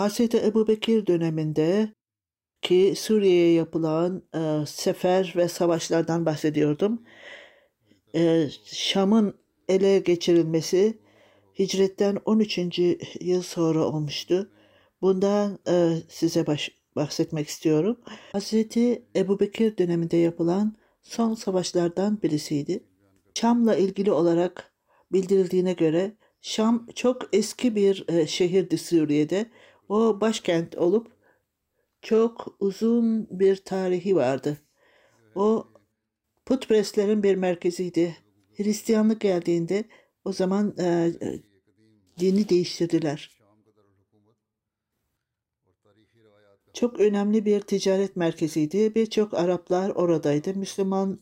[0.00, 1.94] Hazreti Ebu Bekir döneminde
[2.62, 7.02] ki Suriye'ye yapılan e, sefer ve savaşlardan bahsediyordum.
[8.14, 9.34] E, Şam'ın
[9.68, 10.98] ele geçirilmesi
[11.58, 12.78] hicretten 13.
[13.20, 14.50] yıl sonra olmuştu.
[15.02, 18.00] Bundan e, size baş, bahsetmek istiyorum.
[18.32, 22.84] Hazreti Ebu Bekir döneminde yapılan son savaşlardan birisiydi.
[23.34, 24.72] Şam'la ilgili olarak
[25.12, 29.46] bildirildiğine göre Şam çok eski bir e, şehirdi Suriye'de.
[29.90, 31.06] O başkent olup
[32.02, 34.56] çok uzun bir tarihi vardı.
[35.34, 35.66] O
[36.46, 38.16] putperestlerin bir merkeziydi.
[38.56, 39.84] Hristiyanlık geldiğinde
[40.24, 41.12] o zaman e,
[42.18, 43.40] dini değiştirdiler.
[46.74, 48.94] Çok önemli bir ticaret merkeziydi.
[48.94, 50.54] Birçok Araplar oradaydı.
[50.54, 51.20] Müslüman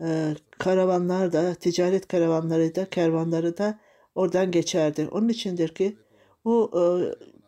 [0.00, 3.80] e, karavanlar da, ticaret karavanları da, kervanları da
[4.14, 5.08] oradan geçerdi.
[5.10, 5.96] Onun içindir ki
[6.44, 6.82] o e,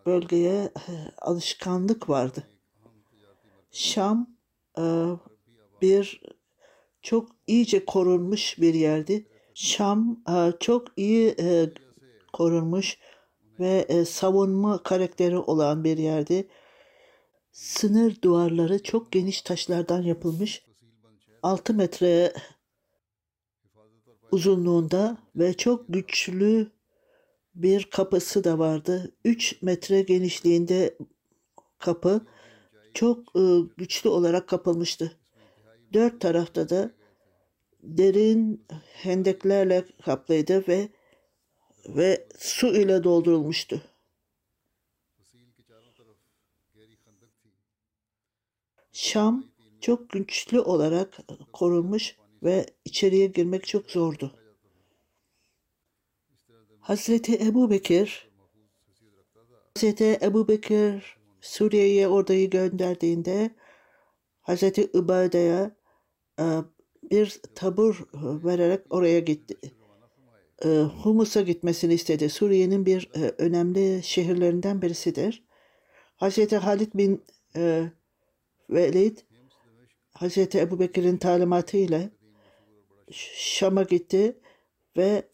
[0.08, 2.42] bölgeye e, alışkanlık vardı.
[3.70, 4.36] Şam
[4.78, 4.84] e,
[5.82, 6.20] bir
[7.02, 9.28] çok iyice korunmuş bir yerdi.
[9.54, 11.36] Şam e, çok iyi
[12.32, 12.98] korunmuş
[13.60, 16.48] ve savunma karakteri olan bir yerdi.
[17.52, 20.64] Sınır duvarları çok geniş taşlardan yapılmış.
[21.42, 22.32] 6 metre
[24.30, 26.77] uzunluğunda ve çok güçlü
[27.62, 29.12] bir kapısı da vardı.
[29.24, 30.98] 3 metre genişliğinde
[31.78, 32.26] kapı
[32.94, 33.40] çok e,
[33.76, 35.12] güçlü olarak kapılmıştı.
[35.92, 36.90] Dört tarafta da
[37.82, 40.88] derin hendeklerle kaplıydı ve
[41.88, 43.82] ve su ile doldurulmuştu.
[48.92, 49.44] Şam
[49.80, 51.18] çok güçlü olarak
[51.52, 54.37] korunmuş ve içeriye girmek çok zordu.
[56.88, 58.28] Hazreti Ebu Bekir
[59.74, 63.50] Hazreti Ebu Bekir Suriye'ye ordayı gönderdiğinde
[64.40, 65.70] Hazreti Übade'ye
[66.40, 66.44] e,
[67.10, 68.08] bir tabur
[68.44, 69.54] vererek oraya gitti.
[70.64, 70.68] E,
[71.02, 72.28] Humus'a gitmesini istedi.
[72.28, 75.44] Suriye'nin bir e, önemli şehirlerinden birisidir.
[76.16, 77.24] Hazreti Halid bin
[78.70, 79.18] Velid
[80.10, 82.10] Hazreti Ebu Bekir'in talimatı ile
[83.10, 84.38] Şam'a gitti
[84.96, 85.28] ve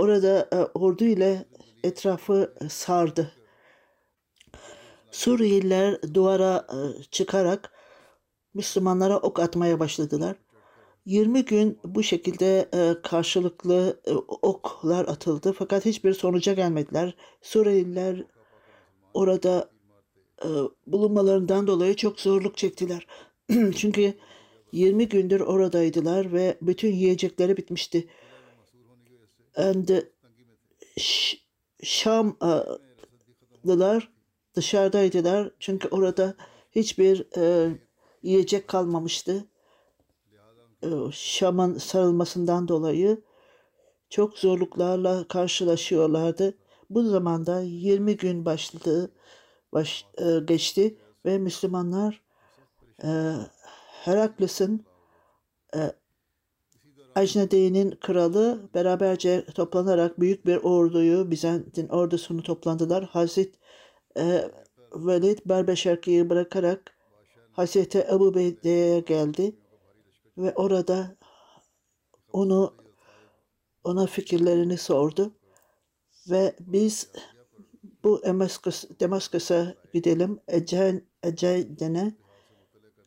[0.00, 1.44] orada ordu ile
[1.84, 3.32] etrafı sardı.
[5.10, 6.66] Suriyeliler duvara
[7.10, 7.72] çıkarak
[8.54, 10.36] Müslümanlara ok atmaya başladılar.
[11.06, 12.68] 20 gün bu şekilde
[13.02, 14.00] karşılıklı
[14.42, 17.14] oklar atıldı fakat hiçbir sonuca gelmediler.
[17.42, 18.24] Suriyeliler
[19.14, 19.70] orada
[20.86, 23.06] bulunmalarından dolayı çok zorluk çektiler.
[23.76, 24.14] Çünkü
[24.72, 28.08] 20 gündür oradaydılar ve bütün yiyecekleri bitmişti.
[29.56, 29.88] And
[31.82, 32.52] Şamlılar
[34.54, 36.34] dışarıdaydılar çünkü orada
[36.72, 37.72] hiçbir e,
[38.22, 39.46] yiyecek kalmamıştı.
[40.82, 43.22] E, Şam'ın sarılmasından dolayı
[44.10, 46.54] çok zorluklarla karşılaşıyorlardı.
[46.90, 49.10] Bu zamanda 20 gün başladı,
[49.72, 52.22] baş, e, geçti ve Müslümanlar
[53.04, 53.34] e,
[54.04, 54.86] Herakles'in
[55.76, 55.92] e,
[57.14, 63.04] Ajnade'nin kralı beraberce toplanarak büyük bir orduyu, Bizantin ordusunu toplandılar.
[63.04, 63.54] Hazret
[64.16, 64.50] e,
[64.94, 66.96] Velid Berbeşerki'yi bırakarak
[67.52, 69.56] Hazreti Ebu Beyde'ye geldi
[70.38, 71.16] ve orada
[72.32, 72.74] onu
[73.84, 75.34] ona fikirlerini sordu
[76.30, 77.10] ve biz
[78.04, 80.40] bu Damaskus, Damaskus'a gidelim,
[81.22, 82.14] Eceden'e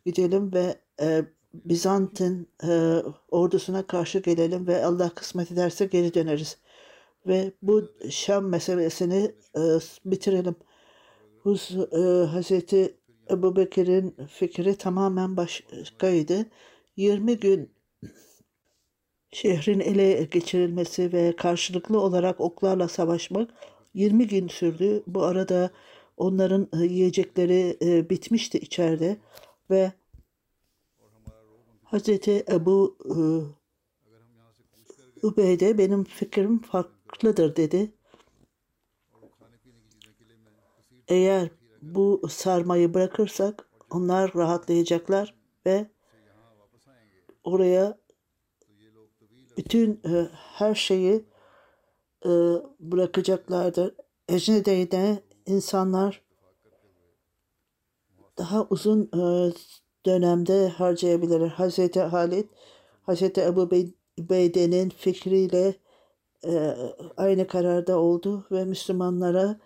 [0.06, 3.02] gidelim ve e, Bizant'ın e,
[3.32, 6.58] ordusuna karşı gelelim ve Allah kısmet ederse geri döneriz.
[7.28, 9.62] Ve bu Şam meselesini e,
[10.06, 10.56] bitirelim.
[11.44, 12.98] Huz, e, Hazreti
[13.32, 16.46] Ebu Bekir'in fikri tamamen başkaydı.
[16.98, 17.72] 20 gün
[19.32, 23.50] şehrin ele geçirilmesi ve karşılıklı olarak oklarla savaşmak
[23.94, 25.04] 20 gün sürdü.
[25.08, 25.72] Bu arada
[26.18, 29.18] onların e, yiyecekleri e, bitmişti içeride
[29.70, 29.92] ve
[31.94, 33.16] Hazreti Ebu e,
[35.28, 37.94] Übeyde benim fikrim farklıdır dedi.
[41.08, 41.50] Eğer
[41.82, 45.36] bu sarmayı bırakırsak onlar rahatlayacaklar
[45.66, 45.92] ve
[47.44, 47.98] oraya
[49.58, 51.26] bütün e, her şeyi
[52.26, 52.30] e,
[52.80, 53.96] bırakacaklardır.
[54.30, 56.22] Ecnede'de insanlar
[58.38, 59.54] daha uzun e,
[60.06, 61.48] dönemde harcayabilir.
[61.48, 62.46] Hazreti Halid,
[63.02, 63.72] Hazreti Ebu
[64.18, 65.76] Beyde'nin fikriyle
[66.46, 66.76] e,
[67.18, 69.60] aynı kararda oldu ve Müslümanlara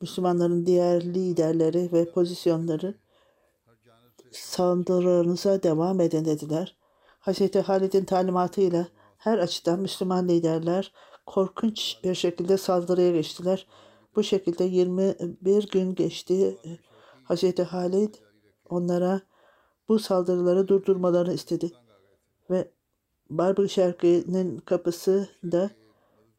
[0.00, 2.94] Müslümanların diğer liderleri ve pozisyonları
[4.30, 6.76] saldırınıza devam edin dediler.
[7.20, 7.54] Hz.
[7.54, 8.86] Halid'in talimatıyla
[9.18, 10.92] her açıdan Müslüman liderler
[11.26, 13.66] korkunç bir şekilde saldırıya geçtiler.
[14.16, 16.58] Bu şekilde 21 gün geçti.
[17.28, 17.58] Hz.
[17.58, 18.14] Halid
[18.72, 19.20] onlara
[19.88, 21.72] bu saldırıları durdurmalarını istedi.
[22.50, 22.70] Ve
[23.30, 25.70] Barbı Şerki'nin kapısı da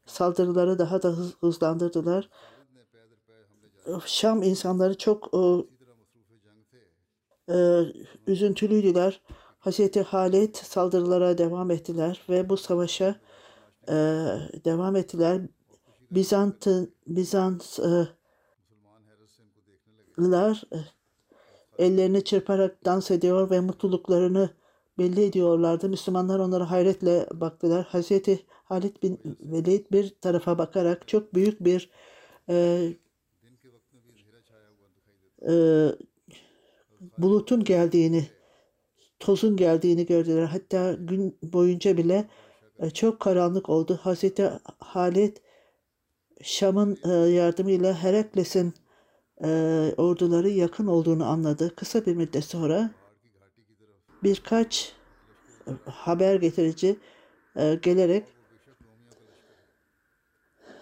[0.05, 2.29] saldırıları daha da hız, hızlandırdılar.
[4.05, 5.39] Şam insanları çok e,
[7.53, 7.85] e,
[8.27, 9.21] üzüntülüydüler.
[9.59, 13.15] Hazreti Halid saldırılara devam ettiler ve bu savaşa
[13.87, 13.93] e,
[14.65, 15.41] devam ettiler.
[16.11, 18.13] Bizant'ın Bizanslılar
[20.73, 20.77] e,
[21.81, 24.49] ellerini çırparak dans ediyor ve mutluluklarını
[24.97, 25.89] belli ediyorlardı.
[25.89, 27.85] Müslümanlar onlara hayretle baktılar.
[27.85, 31.89] Hazreti Halid bin Velid bir tarafa bakarak çok büyük bir
[32.49, 32.87] e,
[35.49, 35.53] e,
[37.17, 38.27] bulutun geldiğini,
[39.19, 40.43] tozun geldiğini gördüler.
[40.43, 42.29] Hatta gün boyunca bile
[42.79, 43.99] e, çok karanlık oldu.
[44.01, 45.37] Hazreti Halid
[46.43, 48.73] Şam'ın e, yardımıyla Herakles'in
[49.43, 49.49] e,
[49.97, 51.75] orduları yakın olduğunu anladı.
[51.75, 52.91] Kısa bir müddet sonra
[54.23, 54.93] birkaç
[55.85, 56.99] haber getirici
[57.81, 58.23] gelerek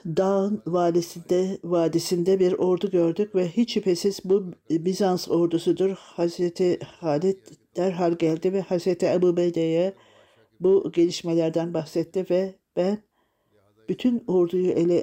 [0.05, 5.89] dağın vadisinde, vadisinde bir ordu gördük ve hiç şüphesiz bu Bizans ordusudur.
[5.89, 7.37] Hazreti Halid
[7.75, 9.93] derhal geldi ve Hazreti Ebu Beyde'ye
[10.59, 13.03] bu gelişmelerden bahsetti ve ben
[13.89, 14.97] bütün orduyu ele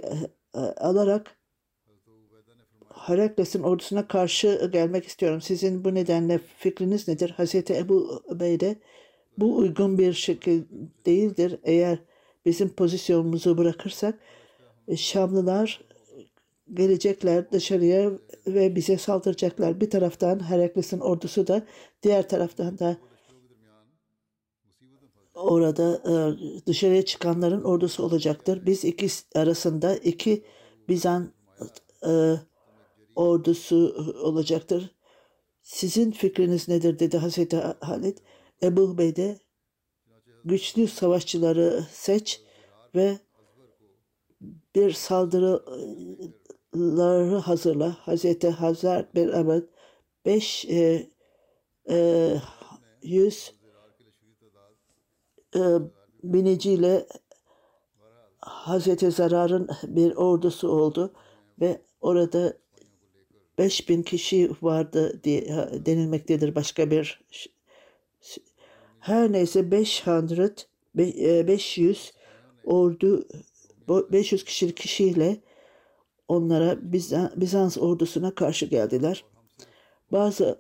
[0.55, 1.36] e, alarak
[2.99, 5.41] Herakles'in ordusuna karşı gelmek istiyorum.
[5.41, 7.31] Sizin bu nedenle fikriniz nedir?
[7.31, 8.77] Hazreti Ebu Beyde
[9.39, 10.63] bu uygun bir şekil
[11.07, 11.59] değildir.
[11.65, 11.99] Eğer
[12.47, 14.19] bizim pozisyonumuzu bırakırsak
[14.89, 15.81] e, Şamlılar
[16.75, 18.13] gelecekler dışarıya
[18.47, 19.81] ve bize saldıracaklar.
[19.81, 21.67] Bir taraftan Herakles'in ordusu da
[22.03, 22.97] diğer taraftan da
[25.35, 26.13] orada e,
[26.67, 28.67] dışarıya çıkanların ordusu olacaktır.
[28.67, 30.45] Biz iki arasında iki
[30.89, 31.33] Bizan
[32.07, 32.35] e,
[33.17, 33.77] ordusu
[34.23, 34.91] olacaktır.
[35.63, 38.19] Sizin fikriniz nedir dedi Hazreti Halid.
[38.63, 39.39] Ebu Bey de
[40.45, 42.41] güçlü savaşçıları seç
[42.95, 43.19] ve
[44.75, 47.97] bir saldırıları hazırla.
[48.01, 49.65] Hazreti Hazar bin Ahmet
[50.27, 51.11] 5 e,
[51.91, 52.37] e,
[53.03, 53.53] 100
[55.57, 55.61] e,
[56.23, 57.07] biniciyle
[58.41, 61.13] Hazreti Zarar'ın bir ordusu oldu
[61.61, 62.57] ve orada
[63.59, 65.47] 5000 kişi vardı diye
[65.87, 67.21] denilmektedir başka bir
[69.01, 72.13] her neyse 500 500
[72.65, 73.29] ordu
[73.89, 75.37] 500 kişilik kişiyle
[76.29, 76.79] onlara
[77.37, 79.25] Bizans ordusuna karşı geldiler.
[80.13, 80.59] Bazı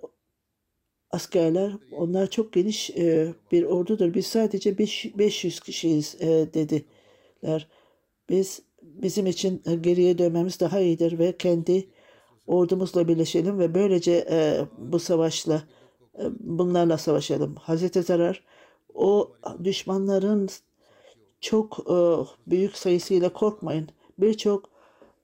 [1.10, 4.14] askerler onlar çok geniş e, bir ordudur.
[4.14, 7.68] Biz sadece 500 kişiyiz e, dediler.
[8.28, 11.88] Biz bizim için e, geriye dönmemiz daha iyidir ve kendi
[12.46, 14.28] ordumuzla birleşelim ve böylece
[14.78, 15.62] bu savaşla
[16.40, 17.54] bunlarla savaşalım.
[17.54, 18.42] Hazreti Zarar
[18.94, 19.32] O
[19.64, 20.48] düşmanların
[21.40, 21.96] çok e,
[22.46, 23.88] büyük sayısıyla korkmayın.
[24.18, 24.70] Birçok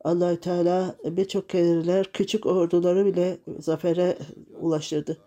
[0.05, 4.19] allah Teala birçok kereler küçük orduları bile zafere
[4.61, 5.19] ulaştırdı.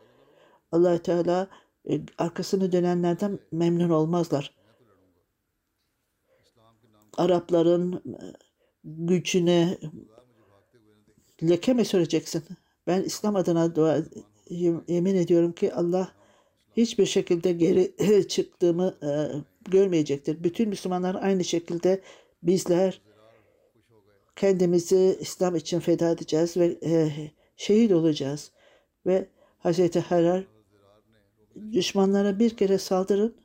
[0.71, 1.47] allah Teala
[1.89, 4.55] e, arkasını dönenlerden memnun olmazlar.
[7.17, 8.19] Arapların e,
[8.83, 9.77] gücüne
[11.43, 12.43] leke mi süreceksin?
[12.87, 14.03] Ben İslam adına dua
[14.87, 16.11] yemin ediyorum ki Allah
[16.77, 19.09] hiçbir şekilde geri çıktığımı e,
[19.71, 20.43] görmeyecektir.
[20.43, 22.01] Bütün Müslümanlar aynı şekilde
[22.43, 23.01] bizler
[24.35, 27.11] kendimizi İslam için feda edeceğiz ve e,
[27.57, 28.51] şehit olacağız.
[29.05, 29.27] Ve
[29.59, 30.45] Hazreti Harar
[31.71, 33.35] düşmanlara bir kere saldırın,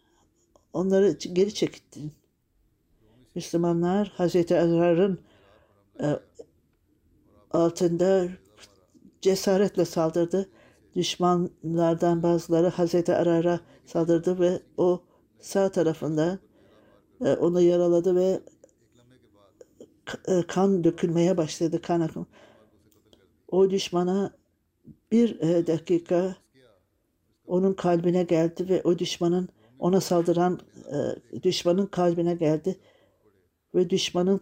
[0.72, 2.12] onları geri çekin.
[3.34, 5.20] Müslümanlar Hazreti Harar'ın
[6.00, 6.06] e,
[7.50, 8.28] altında
[9.20, 10.50] cesaretle saldırdı.
[10.96, 15.02] Düşmanlardan bazıları Hazreti Arar'a saldırdı ve o
[15.40, 16.38] sağ tarafında
[17.24, 18.40] e, onu yaraladı ve
[20.28, 22.26] e, kan dökülmeye başladı kan akımı.
[23.48, 24.32] O düşmana
[25.12, 26.36] bir e, dakika
[27.46, 30.60] onun kalbine geldi ve o düşmanın ona saldıran
[31.42, 32.78] düşmanın kalbine geldi
[33.74, 34.40] ve düşmanın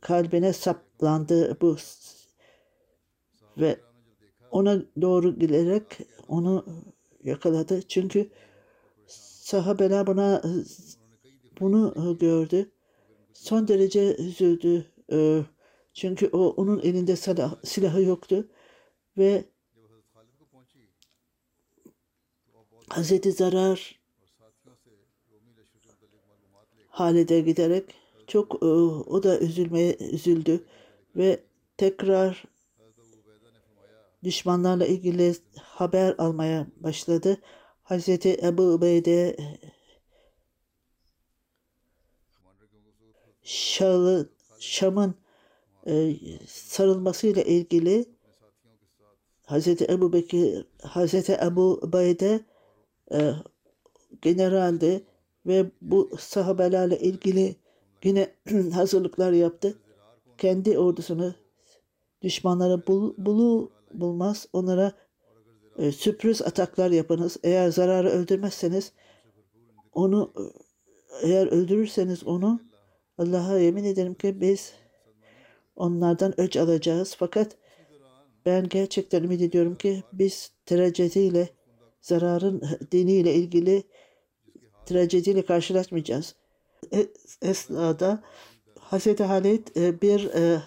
[0.00, 1.76] kalbine saplandı bu
[3.56, 3.80] ve
[4.50, 5.98] ona doğru giderek
[6.28, 6.64] onu
[7.24, 7.82] yakaladı.
[7.82, 8.30] Çünkü
[9.06, 10.42] sahabeler buna
[11.60, 12.70] bunu gördü.
[13.32, 14.86] Son derece üzüldü.
[15.12, 15.42] Ee,
[15.94, 18.48] çünkü o onun elinde silah, silahı yoktu
[19.18, 19.44] ve
[22.88, 24.00] Hazreti Zarar
[26.88, 27.94] halede giderek
[28.26, 30.64] çok e, o da üzülmeye üzüldü
[31.16, 31.40] ve
[31.76, 32.44] tekrar
[34.26, 37.38] düşmanlarla ilgili haber almaya başladı.
[37.82, 39.36] Hazreti Ebu Ubeyde
[43.42, 44.28] Şahı,
[44.60, 45.14] Şam'ın
[45.86, 46.16] e,
[46.46, 48.04] sarılmasıyla ilgili
[49.44, 52.40] Hazreti Ebu Bekir, Hazreti Ebu Ubeyde
[53.12, 53.32] e,
[54.22, 55.04] generaldi
[55.46, 57.56] ve bu sahabelerle ilgili
[58.04, 58.34] yine
[58.74, 59.78] hazırlıklar yaptı.
[60.38, 61.34] Kendi ordusunu
[62.22, 64.46] düşmanları bul, bulu bulmaz.
[64.52, 64.92] Onlara
[65.78, 67.36] e, sürpriz ataklar yapınız.
[67.42, 68.92] Eğer zararı öldürmezseniz
[69.92, 70.32] onu
[71.22, 72.60] eğer öldürürseniz onu
[73.18, 74.72] Allah'a yemin ederim ki biz
[75.76, 77.16] onlardan öç alacağız.
[77.18, 77.56] Fakat
[78.46, 81.48] ben gerçekten ümit ediyorum ki biz trajediyle
[82.00, 82.62] zararın
[82.92, 83.82] diniyle ilgili
[84.86, 86.34] trajediyle karşılaşmayacağız.
[87.42, 88.22] Esnada
[88.78, 90.62] Hazreti Halit e, bir e,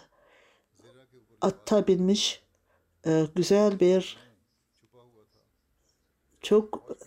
[1.42, 2.44] atta binmiş
[3.06, 4.18] e, güzel bir
[6.42, 6.98] çok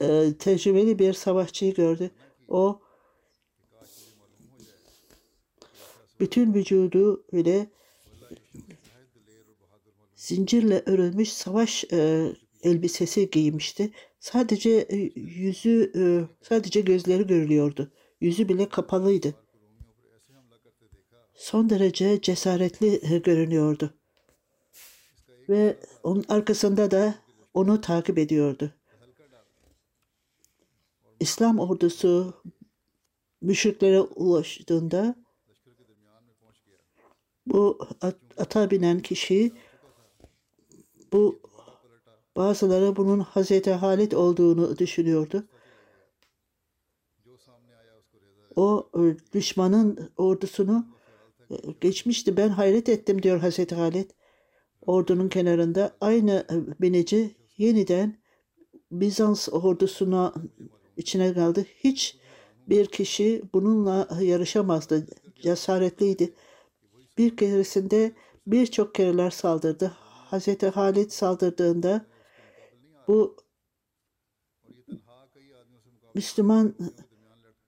[0.00, 2.10] e, tecrübeli bir savaşçıyı gördü.
[2.48, 2.80] O
[6.20, 7.70] bütün vücudu ile
[10.16, 12.32] zincirle örülmüş savaş e,
[12.62, 13.90] elbisesi giymişti.
[14.20, 16.02] Sadece e, yüzü, e,
[16.44, 17.92] sadece gözleri görülüyordu.
[18.20, 19.34] Yüzü bile kapalıydı.
[21.34, 23.94] Son derece cesaretli e, görünüyordu
[25.48, 27.14] ve onun arkasında da
[27.54, 28.70] onu takip ediyordu.
[31.20, 32.34] İslam ordusu
[33.40, 35.16] müşriklere ulaştığında
[37.46, 37.88] bu
[38.36, 39.52] ata binen kişi
[41.12, 41.40] bu
[42.36, 45.44] bazıları bunun Hazreti Halid olduğunu düşünüyordu.
[48.56, 48.90] O
[49.32, 50.86] düşmanın ordusunu
[51.80, 52.36] geçmişti.
[52.36, 54.10] Ben hayret ettim diyor Hazreti Halid
[54.86, 58.18] ordunun kenarında aynı e, binici yeniden
[58.90, 60.34] Bizans ordusuna
[60.96, 61.66] içine geldi.
[61.84, 62.18] Hiç
[62.68, 65.06] bir kişi bununla yarışamazdı.
[65.42, 66.34] Cesaretliydi.
[67.18, 68.12] Bir keresinde
[68.46, 69.92] birçok kereler saldırdı.
[70.30, 72.06] Hazreti Halid saldırdığında
[73.08, 73.36] bu
[76.14, 76.74] Müslüman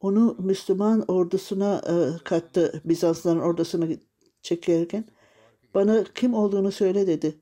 [0.01, 2.83] onu Müslüman ordusuna e, kattı.
[2.85, 3.89] Bizansların ordusunu
[4.43, 5.05] çekerken
[5.77, 7.37] bana kim olduğunu söyle dedi.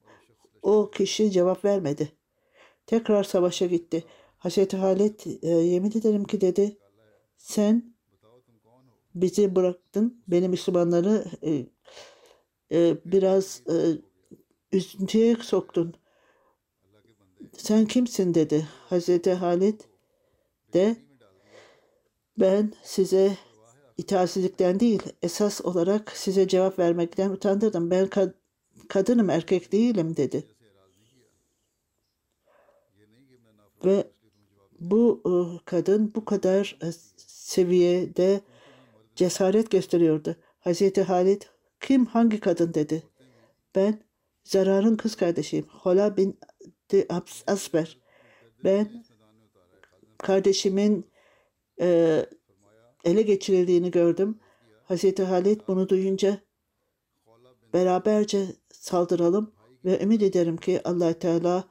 [0.62, 2.12] O kişi cevap vermedi.
[2.86, 4.04] Tekrar savaşa gitti.
[4.38, 6.76] Hazreti Halit e, yemin ederim ki dedi
[7.36, 7.94] sen
[9.14, 10.22] bizi bıraktın.
[10.28, 11.66] Beni Müslümanları e,
[12.72, 13.76] e, biraz e,
[14.72, 15.94] üzüntüye soktun.
[17.56, 18.68] Sen kimsin dedi.
[18.88, 19.88] Hazreti Halit
[20.72, 20.96] de
[22.38, 23.36] ben size
[23.98, 27.90] itaatsizlikten değil, esas olarak size cevap vermekten utandırdım.
[27.90, 28.32] Ben kad
[28.88, 30.44] kadınım, erkek değilim dedi.
[33.84, 34.04] Ve
[34.80, 35.32] bu e,
[35.64, 36.86] kadın bu kadar e,
[37.26, 38.40] seviyede
[39.16, 40.36] cesaret gösteriyordu.
[40.60, 41.42] Hazreti Halid
[41.80, 43.02] kim hangi kadın dedi.
[43.74, 44.00] Ben
[44.44, 45.66] Zarar'ın kız kardeşiyim.
[45.68, 46.38] Hola bin
[47.46, 47.98] Asber.
[48.64, 49.04] Ben
[50.18, 51.06] kardeşimin
[51.80, 52.20] e,
[53.04, 54.38] ele geçirildiğini gördüm.
[54.84, 56.40] Hazreti Halid bunu duyunca
[57.72, 59.52] beraberce saldıralım
[59.84, 61.64] ve ümit ederim ki allah Teala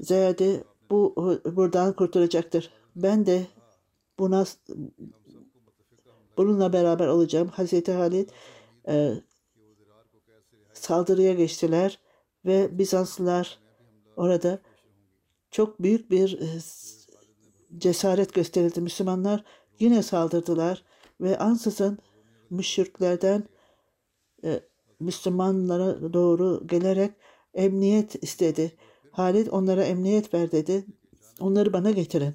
[0.00, 2.70] Ziyade bu buradan kurtulacaktır.
[2.96, 3.46] Ben de
[4.18, 4.44] buna
[6.36, 7.48] bununla beraber olacağım.
[7.48, 8.28] Hazreti Halid
[8.88, 9.14] e,
[10.72, 11.98] saldırıya geçtiler
[12.46, 13.58] ve Bizanslılar
[14.16, 14.58] orada
[15.50, 16.46] çok büyük bir e,
[17.78, 18.80] cesaret gösterildi.
[18.80, 19.44] Müslümanlar
[19.78, 20.84] yine saldırdılar
[21.20, 21.98] ve ansızın
[22.50, 23.44] müşriklerden
[24.44, 24.60] e,
[25.00, 27.12] Müslümanlara doğru gelerek
[27.54, 28.72] emniyet istedi.
[29.10, 30.86] Halid onlara emniyet ver dedi.
[31.40, 32.34] Onları bana getirin.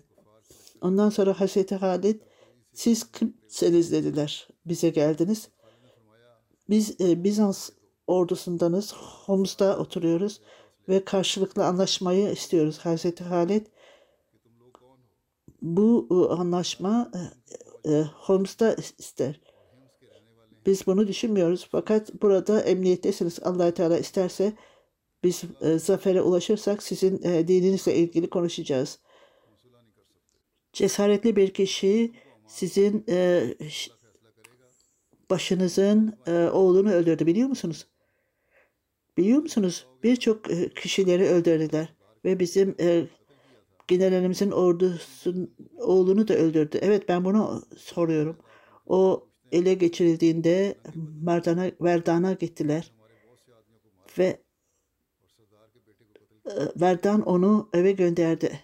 [0.82, 2.22] Ondan sonra Hazreti Halid
[2.74, 4.48] siz kimseniz dediler.
[4.66, 5.50] Bize geldiniz.
[6.70, 7.70] Biz e, Bizans
[8.08, 8.94] ordusundanız.
[8.94, 10.42] Homs'ta oturuyoruz
[10.90, 12.78] ve karşılıklı anlaşmayı istiyoruz.
[12.78, 13.66] Hazreti Halid
[15.62, 17.12] bu e, anlaşma
[17.86, 19.40] e, e, Holmes'ta ister.
[20.66, 21.68] Biz bunu düşünmüyoruz.
[21.72, 23.40] Fakat burada emniyettesiniz.
[23.44, 24.54] allah Teala isterse
[25.24, 25.44] biz
[25.78, 29.00] zafere ulaşırsak sizin e, dininizle ilgili konuşacağız.
[30.74, 32.12] Cesaretli bir kişi
[32.48, 33.06] sizin
[35.30, 36.18] başınızın
[36.54, 37.88] oğlunu öldürdü biliyor musunuz?
[39.18, 39.88] Biliyor musunuz?
[40.04, 41.94] Birçok e, kişileri öldürdüler
[42.26, 42.76] ve bizim
[43.90, 46.80] generalimizin ordusun oğlunu da öldürdü.
[46.82, 48.38] Evet ben bunu soruyorum.
[48.88, 50.76] O ele geçirildiğinde
[51.22, 52.92] Merdana, Verdan'a gittiler
[54.18, 54.42] ve
[56.46, 58.60] e, Verdan onu eve gönderdi.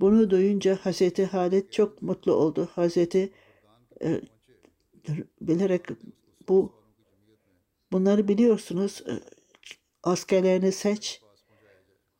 [0.00, 2.68] Bunu duyunca Hazreti Halit çok mutlu oldu.
[2.74, 3.32] Hazreti
[4.02, 4.20] e,
[5.40, 5.86] bilerek
[6.48, 6.72] bu
[7.92, 9.02] bunları biliyorsunuz.
[9.06, 9.12] E,
[10.02, 11.22] askerlerini seç.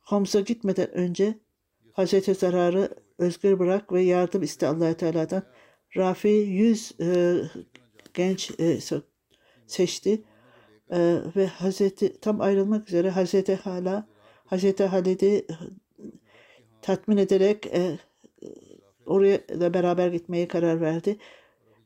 [0.03, 1.39] Homs'a gitmeden önce
[1.93, 5.43] Hazreti Zarar'ı özgür bırak ve yardım iste allah Teala'dan.
[5.97, 7.37] Rafi yüz e,
[8.15, 8.79] genç e,
[9.67, 10.23] seçti
[10.91, 14.07] e, ve Hazreti tam ayrılmak üzere Hazreti Hala
[14.45, 15.47] Hazreti Halid'i
[16.83, 17.99] tatmin ederek e,
[19.07, 21.17] oraya da beraber gitmeye karar verdi.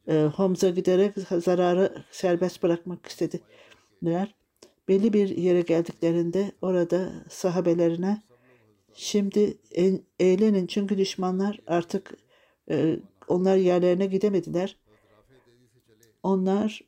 [0.09, 4.35] E, Homs'a giderek zararı serbest bırakmak istediler.
[4.89, 8.23] Belli bir yere geldiklerinde orada sahabelerine
[8.97, 9.59] şimdi
[10.19, 12.17] eğlenin çünkü düşmanlar artık
[12.71, 14.77] e, onlar yerlerine gidemediler.
[16.23, 16.81] Onlar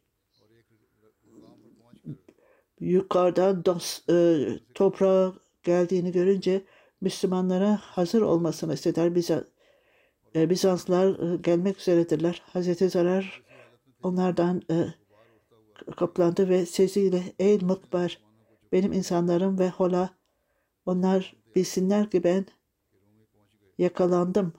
[2.80, 6.64] yukarıdan dos, e, toprağa geldiğini görünce
[7.00, 9.44] Müslümanlara hazır olmasını istediler.
[10.34, 12.42] E, Bizanslar e, gelmek üzeredirler.
[12.46, 13.42] Hazreti Zarar
[14.02, 14.86] onlardan e,
[15.96, 18.20] kaplandı ve sesiyle ey mukbar
[18.72, 20.10] benim insanlarım ve hola
[20.86, 22.46] onlar bilsinler ki ben
[23.78, 24.52] yakalandım.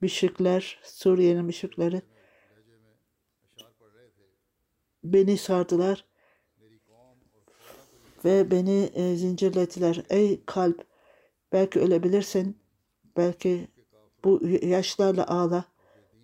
[0.00, 2.02] Müşrikler, Suriye'nin müşrikleri
[5.04, 6.04] beni sardılar
[8.24, 10.04] ve beni e, zincirlediler.
[10.10, 10.84] Ey kalp
[11.52, 12.58] belki ölebilirsin.
[13.16, 13.68] Belki
[14.24, 15.64] bu yaşlarla ağla.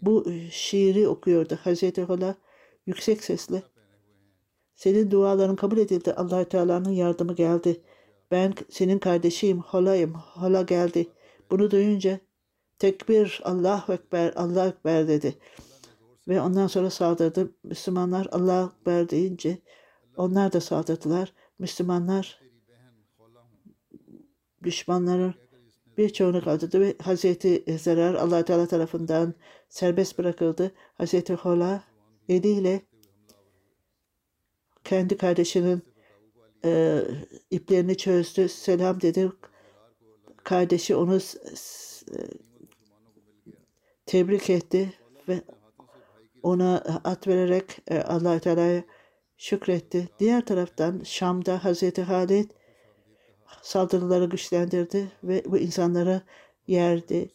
[0.02, 2.34] Bu şiiri okuyordu Hazreti Hola
[2.86, 3.62] yüksek sesle.
[4.74, 6.12] Senin duaların kabul edildi.
[6.12, 7.80] allah Teala'nın yardımı geldi.
[8.30, 11.06] Ben senin kardeşiyim, holayım, hala geldi.
[11.50, 12.20] Bunu duyunca
[12.78, 15.34] tekbir, Allahu Ekber, Allah Ekber dedi.
[16.28, 17.54] Ve ondan sonra saldırdı.
[17.64, 19.58] Müslümanlar Allah Ekber deyince
[20.16, 21.32] onlar da saldırdılar.
[21.58, 22.40] Müslümanlar
[24.62, 25.34] düşmanların
[25.98, 29.34] birçoğunu kaldırdı ve Hazreti Zerar allah Teala tarafından
[29.68, 30.72] serbest bırakıldı.
[30.94, 31.84] Hazreti Hola
[32.28, 32.82] eliyle
[34.84, 35.82] kendi kardeşinin
[36.64, 37.02] e,
[37.50, 38.48] iplerini çözdü.
[38.48, 39.32] Selam dedi.
[40.44, 41.18] Kardeşi onu
[44.06, 44.92] tebrik etti
[45.28, 45.40] ve
[46.42, 48.84] ona at vererek e, allah Teala'ya
[49.36, 50.08] şükretti.
[50.18, 52.50] Diğer taraftan Şam'da Hazreti Halid
[53.62, 56.22] saldırıları güçlendirdi ve bu insanları
[56.66, 57.30] yerdi,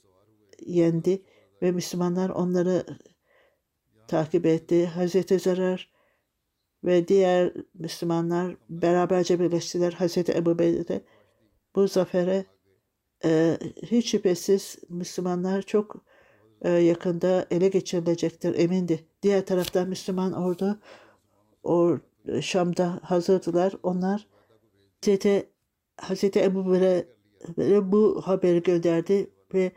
[0.66, 1.22] yendi
[1.62, 2.86] ve Müslümanlar onları
[4.08, 4.86] takip etti.
[4.86, 5.99] Hazreti Zarar
[6.84, 11.02] ve diğer Müslümanlar beraberce birleştiler Hazreti Ebu Bekir'de.
[11.76, 12.46] Bu zafere
[13.26, 15.96] e, hiç şüphesiz Müslümanlar çok
[16.62, 19.06] e, yakında ele geçirilecektir emindi.
[19.24, 20.80] Diğer taraftan Müslüman ordu
[21.64, 22.00] or,
[22.42, 23.74] Şam'da hazırdılar.
[23.84, 24.28] Onlar
[25.02, 25.50] Hazreti,
[25.98, 29.72] Hazreti Ebu Bekir'e bu haberi gönderdi ve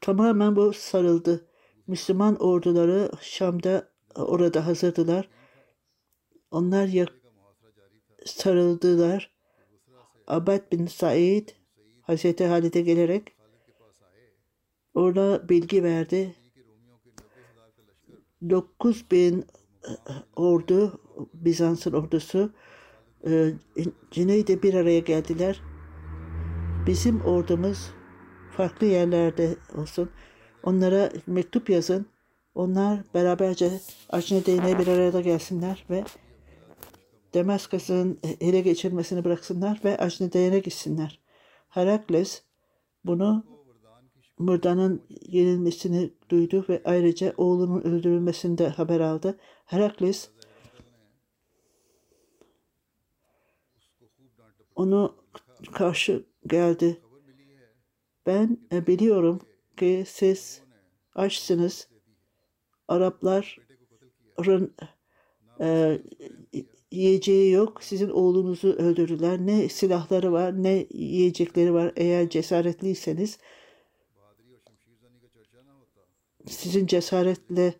[0.00, 1.46] tamamen bu sarıldı.
[1.86, 5.28] Müslüman orduları Şam'da orada hazırdılar.
[6.50, 7.12] Onlar yak-
[8.26, 9.34] sarıldılar.
[10.26, 11.48] Abad bin Said
[12.02, 13.36] Hazreti Halid'e gelerek
[14.94, 16.34] orada bilgi verdi.
[18.50, 19.44] 9000
[20.36, 21.00] ordu,
[21.34, 22.52] Bizans'ın ordusu
[23.26, 23.52] e,
[24.10, 25.62] Ciney'de bir araya geldiler.
[26.86, 27.90] Bizim ordumuz
[28.56, 30.10] farklı yerlerde olsun.
[30.62, 32.06] Onlara mektup yazın.
[32.54, 36.04] Onlar beraberce Acnede'ine bir araya gelsinler ve
[37.34, 41.20] Damaskas'ın ele geçirmesini bıraksınlar ve Acnede'ye gitsinler.
[41.68, 42.42] Herakles
[43.04, 43.44] bunu
[44.38, 49.38] Murda'nın yenilmesini duydu ve ayrıca oğlunun öldürülmesini de haber aldı.
[49.64, 50.30] Herakles
[54.74, 55.16] onu
[55.72, 57.00] karşı geldi.
[58.26, 59.40] Ben biliyorum
[59.76, 60.62] ki siz
[61.14, 61.88] açsınız.
[62.88, 64.74] Arapların
[65.60, 65.98] e,
[66.90, 67.82] yiyeceği yok.
[67.84, 69.38] Sizin oğlunuzu öldürdüler.
[69.38, 71.92] Ne silahları var ne yiyecekleri var.
[71.96, 73.38] Eğer cesaretliyseniz
[76.46, 77.74] sizin cesaretle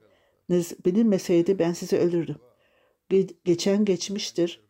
[0.86, 2.36] bilinmeseydi ben sizi öldürdüm.
[3.10, 4.60] Ge- geçen geçmiştir.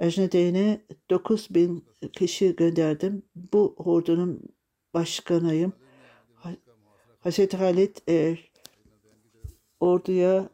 [0.00, 3.22] Ecnede'ine 9 bin kişi gönderdim.
[3.34, 4.42] Bu ordunun
[4.94, 5.72] başkanıyım.
[6.34, 6.56] Ha-
[7.20, 8.38] Hazreti Halid e,
[9.80, 10.48] orduya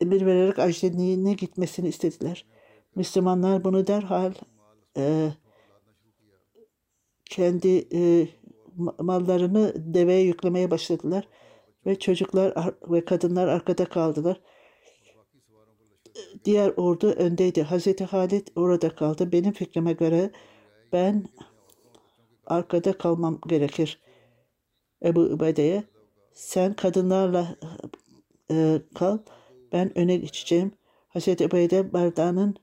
[0.00, 2.46] emir vererek Ecnede'ne gitmesini istediler.
[2.94, 4.32] Müslümanlar bunu derhal
[4.96, 5.32] e,
[7.24, 8.28] kendi e,
[8.78, 11.28] ma- mallarını deveye yüklemeye başladılar
[11.86, 14.40] ve çocuklar ar- ve kadınlar arkada kaldılar.
[16.44, 17.62] Diğer ordu öndeydi.
[17.62, 19.32] Hazreti Halid orada kaldı.
[19.32, 20.30] Benim fikrime göre
[20.92, 21.26] ben
[22.46, 24.00] arkada kalmam gerekir.
[25.04, 25.84] Ebu Ubeyde'ye
[26.32, 27.56] sen kadınlarla
[28.50, 29.18] e, kal.
[29.76, 30.72] Ben öne geçeceğim.
[31.08, 32.56] Hazreti Ubeyde Barda'nın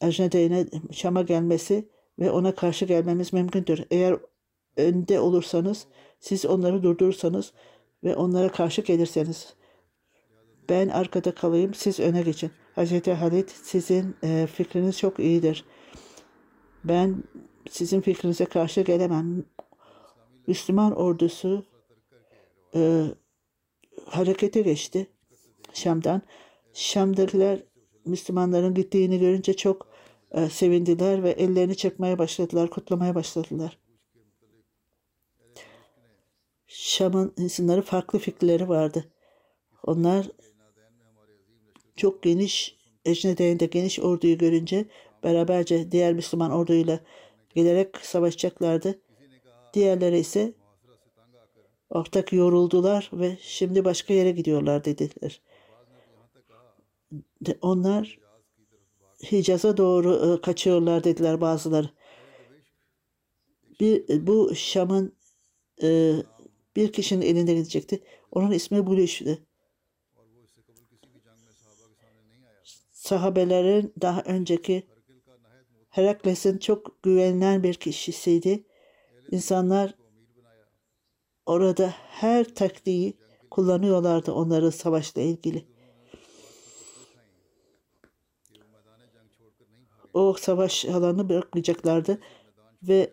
[0.00, 3.84] Ecnede'ine Şam'a gelmesi ve ona karşı gelmemiz mümkündür.
[3.90, 4.18] Eğer
[4.76, 5.86] önde olursanız,
[6.20, 7.52] siz onları durdurursanız
[8.04, 9.54] ve onlara karşı gelirseniz
[10.68, 12.50] ben arkada kalayım, siz öne geçin.
[12.74, 15.64] Hazreti Halid sizin e, fikriniz çok iyidir.
[16.84, 17.22] Ben
[17.70, 19.44] sizin fikrinize karşı gelemem.
[20.46, 21.64] Müslüman ordusu
[22.74, 23.04] e,
[24.06, 25.06] harekete geçti
[25.76, 26.22] Şam'dan.
[26.72, 27.62] Şam'dakiler
[28.04, 29.88] Müslümanların gittiğini görünce çok
[30.32, 33.78] e, sevindiler ve ellerini çırpmaya başladılar, kutlamaya başladılar.
[36.66, 39.04] Şam'ın insanları farklı fikirleri vardı.
[39.82, 40.26] Onlar
[41.96, 44.84] çok geniş, Ecnede'nin geniş orduyu görünce
[45.22, 47.00] beraberce diğer Müslüman orduyla
[47.54, 49.00] gelerek savaşacaklardı.
[49.74, 50.52] Diğerleri ise
[51.90, 55.40] ortak yoruldular ve şimdi başka yere gidiyorlar dediler.
[57.62, 58.18] Onlar
[59.32, 61.90] Hicaz'a doğru e, kaçıyorlar dediler bazıları.
[63.80, 65.16] Bir, bu Şam'ın
[65.82, 66.16] e,
[66.76, 68.02] bir kişinin elinde gidecekti.
[68.32, 69.38] Onun ismi Bulüş'tü.
[72.92, 74.86] Sahabelerin daha önceki
[75.90, 78.64] Herakles'in çok güvenilen bir kişisiydi.
[79.30, 79.94] İnsanlar
[81.46, 83.18] orada her taktiği
[83.50, 85.75] kullanıyorlardı onların savaşla ilgili.
[90.16, 92.18] O savaş alanını bırakmayacaklardı
[92.82, 93.12] ve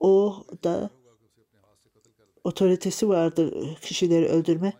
[0.00, 0.90] o da
[2.44, 4.72] otoritesi vardı kişileri öldürme.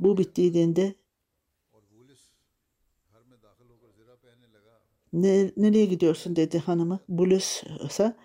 [0.00, 0.94] Bu bittiğinde
[5.12, 7.00] ne, nereye gidiyorsun dedi hanımı.
[7.08, 8.16] Bulus'a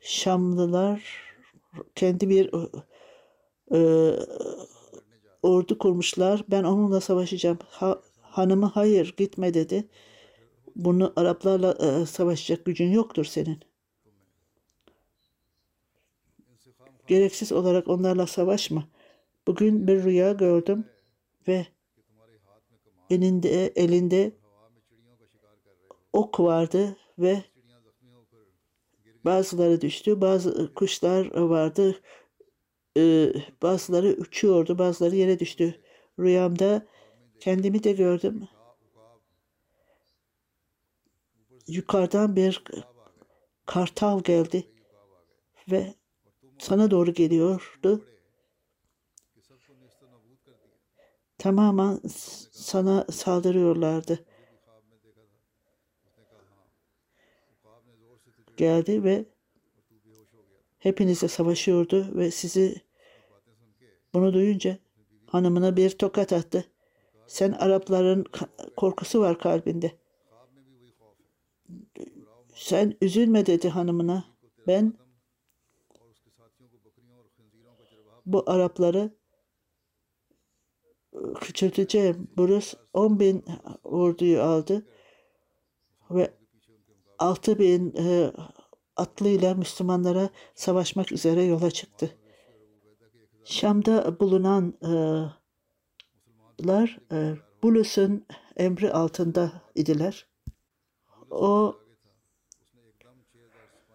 [0.00, 1.02] Şamlılar
[1.94, 2.50] kendi bir
[3.74, 3.80] e,
[5.42, 6.44] ordu kurmuşlar.
[6.50, 7.58] Ben onunla savaşacağım.
[7.68, 9.88] Ha, hanımı hayır gitme dedi.
[10.76, 13.58] Bunu Araplarla e, savaşacak gücün yoktur senin.
[17.06, 18.88] Gereksiz olarak onlarla savaşma.
[19.46, 20.84] Bugün bir rüya gördüm
[21.48, 21.66] ve
[23.10, 24.32] elinde elinde
[26.12, 27.42] ok vardı ve
[29.24, 32.00] bazıları düştü, bazı kuşlar vardı,
[32.96, 33.32] e,
[33.62, 35.74] bazıları uçuyordu, bazıları yere düştü.
[36.18, 36.86] Rüyamda
[37.40, 38.48] kendimi de gördüm.
[41.66, 42.64] Yukarıdan bir
[43.66, 44.66] kartal geldi
[45.70, 45.94] ve
[46.58, 48.04] sana doğru geliyordu.
[51.38, 52.00] Tamamen
[52.52, 54.24] sana saldırıyorlardı.
[58.56, 59.24] geldi ve
[60.78, 62.80] hepinizle savaşıyordu ve sizi
[64.14, 64.78] bunu duyunca
[65.26, 66.64] hanımına bir tokat attı.
[67.26, 68.26] Sen Arapların
[68.76, 70.01] korkusu var kalbinde.
[72.62, 74.24] Sen üzülme dedi hanımına.
[74.66, 74.94] Ben
[78.26, 79.14] bu Arapları
[81.40, 82.30] küçülteceğim.
[82.36, 83.44] Burası 10 bin
[83.84, 84.86] orduyu aldı
[86.10, 86.34] ve
[87.18, 88.32] 6 bin e,
[88.96, 92.18] atlıyla Müslümanlara savaşmak üzere yola çıktı.
[93.44, 94.92] Şam'da bulunan e,
[97.12, 100.26] e, Bulus'un emri altında idiler.
[101.30, 101.81] O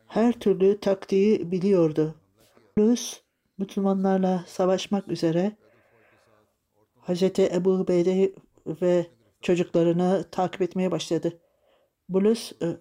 [0.07, 2.15] her türlü taktiği biliyordu.
[2.77, 3.21] Bulus
[3.57, 5.51] Müslümanlarla savaşmak üzere
[6.99, 8.33] Hazreti Ebu Ubeyde
[8.81, 9.05] ve
[9.41, 11.39] çocuklarını takip etmeye başladı.
[12.09, 12.77] Bulus e,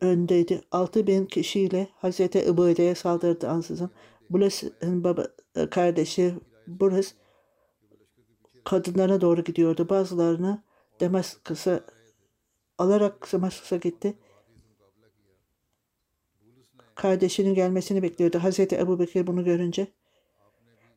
[0.00, 0.60] öndeydi.
[0.70, 3.90] 6 bin kişiyle Hazreti Ebu Ubeyde'ye saldırdı ansızın.
[4.30, 6.34] Bulus'un baba, e, kardeşi
[6.66, 7.14] Bulus
[8.64, 9.88] kadınlara doğru gidiyordu.
[9.88, 10.62] Bazılarını
[11.00, 11.80] Damaskus'a
[12.78, 14.14] alarak Damaskus'a gitti.
[16.94, 18.38] Kardeşinin gelmesini bekliyordu.
[18.38, 19.86] Hazreti Ebu Bekir bunu görünce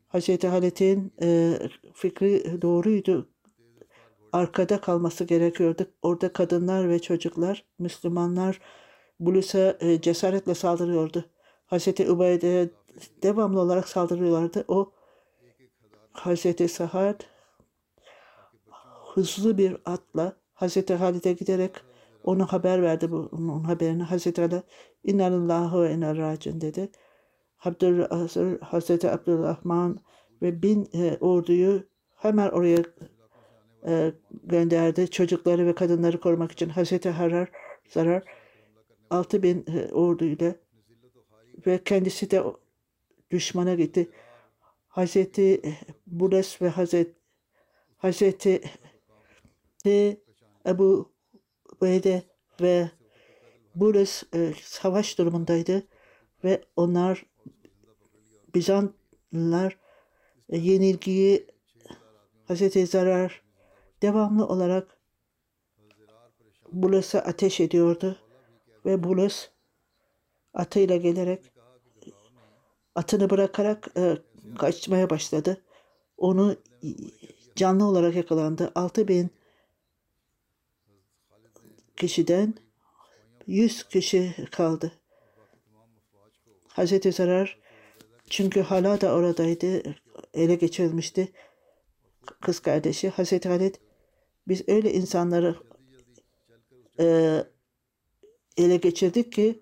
[0.07, 1.59] Hazreti Halit'in e,
[1.93, 3.29] fikri doğruydu.
[4.33, 5.87] Arkada kalması gerekiyordu.
[6.01, 8.59] Orada kadınlar ve çocuklar, Müslümanlar
[9.19, 11.25] Bulus'a e, cesaretle saldırıyordu.
[11.65, 12.69] Hazreti Ubeyde'ye
[13.23, 14.65] devamlı olarak saldırıyorlardı.
[14.67, 14.91] O
[16.11, 17.21] Hazreti Sahad
[19.13, 21.71] hızlı bir atla Hazreti Halid'e giderek
[22.25, 24.03] ona haber verdi bu onun haberini.
[24.03, 24.63] Hazreti Ali
[25.03, 26.89] İnnallahu ve innal racin dedi.
[27.63, 28.05] Abdül,
[28.61, 29.99] Hazreti Abdurrahman
[30.41, 31.83] ve bin e, orduyu
[32.15, 32.83] hemen oraya
[33.87, 35.09] e, gönderdi.
[35.09, 37.49] Çocukları ve kadınları korumak için Hazreti Harar
[37.89, 38.23] Zarar
[39.09, 40.55] 6 bin e, orduyla
[41.67, 42.43] ve kendisi de
[43.31, 44.09] düşmana gitti.
[44.87, 45.61] Hazreti
[46.07, 47.15] Bules ve Hazreti
[47.97, 48.61] Hazreti
[50.67, 51.14] Ebu
[51.77, 52.23] Ubeyde
[52.61, 52.89] ve
[53.75, 55.87] Bules e, savaş durumundaydı
[56.43, 57.25] ve onlar
[58.55, 59.77] Bizantlılar
[60.49, 61.47] e, yenilgiyi
[62.47, 63.41] Hazreti Zarar
[64.01, 64.97] devamlı olarak
[66.71, 68.17] Bules'e ateş ediyordu
[68.85, 69.49] ve Bules
[70.53, 71.51] atıyla gelerek
[72.95, 74.17] atını bırakarak e,
[74.57, 75.61] kaçmaya başladı.
[76.17, 76.55] Onu
[77.55, 78.71] canlı olarak yakalandı.
[78.75, 79.31] 6000
[81.97, 82.53] kişiden
[83.47, 84.91] 100 kişi kaldı.
[86.67, 87.59] Hazreti Zarar
[88.29, 89.95] çünkü hala da oradaydı.
[90.33, 91.31] Ele geçirilmişti.
[92.41, 93.79] Kız kardeşi Hazreti Halit
[94.47, 95.55] biz öyle insanları
[96.99, 97.37] e,
[98.57, 99.59] ele geçirdik ki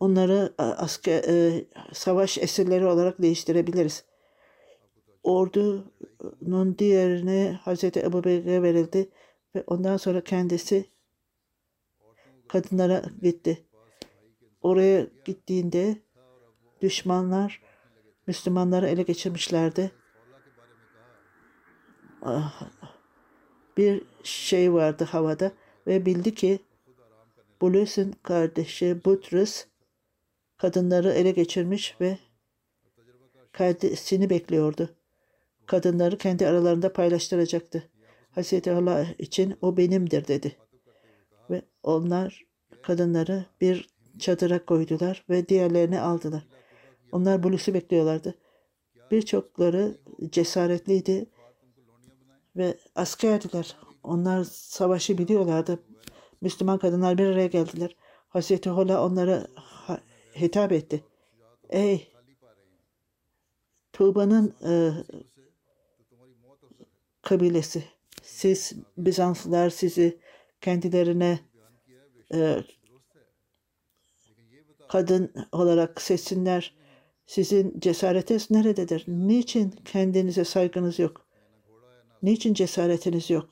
[0.00, 4.04] onları e, asker e, savaş esirleri olarak değiştirebiliriz.
[5.22, 9.08] Ordunun diğerine Hazreti Ebu Bekir'e verildi
[9.54, 10.84] ve ondan sonra kendisi
[12.52, 13.64] kadınlara gitti.
[14.62, 15.96] Oraya gittiğinde
[16.80, 17.62] düşmanlar
[18.26, 19.92] Müslümanları ele geçirmişlerdi.
[22.22, 22.62] Ah,
[23.76, 25.52] Bir şey vardı havada
[25.86, 26.58] ve bildi ki
[27.60, 29.66] Bulus'un kardeşi Butrus
[30.56, 32.18] kadınları ele geçirmiş ve
[33.52, 34.90] kardeşini bekliyordu.
[35.66, 37.90] Kadınları kendi aralarında paylaştıracaktı.
[38.30, 40.56] Hazreti Allah için o benimdir dedi.
[41.52, 42.44] Ve onlar
[42.82, 43.88] kadınları bir
[44.18, 46.46] çadıra koydular ve diğerlerini aldılar.
[47.12, 48.34] Onlar Bulus'u bekliyorlardı.
[49.10, 49.98] Birçokları
[50.30, 51.26] cesaretliydi
[52.56, 53.76] ve askerdiler.
[54.02, 55.78] Onlar savaşı biliyorlardı.
[56.40, 57.96] Müslüman kadınlar bir araya geldiler.
[58.28, 59.46] Hazreti Hola onlara
[60.40, 61.04] hitap etti.
[61.70, 62.12] Ey
[63.92, 64.90] Tuğba'nın e,
[67.22, 67.84] kabilesi.
[68.22, 70.18] Siz Bizanslılar sizi
[70.62, 71.38] kendilerine
[72.34, 72.56] e,
[74.88, 76.74] kadın olarak seçsinler.
[77.26, 79.04] Sizin cesaretiniz nerededir?
[79.08, 81.26] Niçin kendinize saygınız yok?
[82.22, 83.50] Niçin cesaretiniz yok?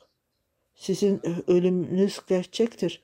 [0.75, 3.03] Sizin ölümünüz gerçektir.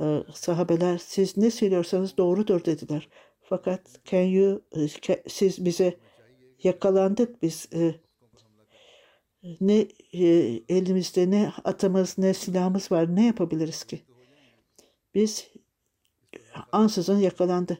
[0.00, 3.08] Ee, sahabeler siz ne söylüyorsanız doğrudur dediler.
[3.42, 5.98] Fakat can you, ke- siz bize
[6.62, 7.94] yakalandık biz e,
[9.60, 10.26] ne e,
[10.68, 14.02] elimizde ne atımız ne silahımız var ne yapabiliriz ki?
[15.14, 15.48] Biz
[16.72, 17.78] ansızın yakalandı.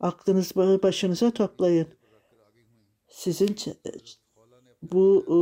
[0.00, 1.86] Aklınızı başınıza toplayın.
[3.08, 4.16] Sizin ç-
[4.82, 5.38] bu e,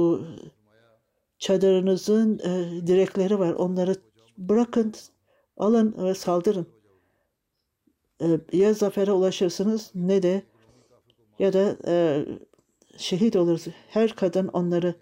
[1.38, 3.52] çadırınızın e, direkleri var.
[3.52, 3.96] Onları
[4.38, 4.94] bırakın
[5.58, 6.66] Alın ve saldırın.
[8.22, 10.42] E, ya zafere ulaşırsınız ne de
[11.38, 12.24] ya da e,
[12.98, 13.76] şehit olursunuz.
[13.88, 14.94] Her kadın onları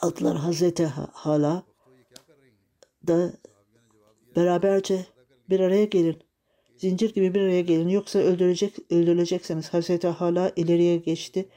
[0.00, 1.62] aldılar Hazreti Hala
[3.06, 3.32] da
[4.36, 5.06] beraberce
[5.50, 6.18] bir araya gelin.
[6.76, 7.88] Zincir gibi bir araya gelin.
[7.88, 9.68] Yoksa öldürecek, öldürüleceksiniz.
[9.68, 11.48] Hazreti Hala ileriye geçti.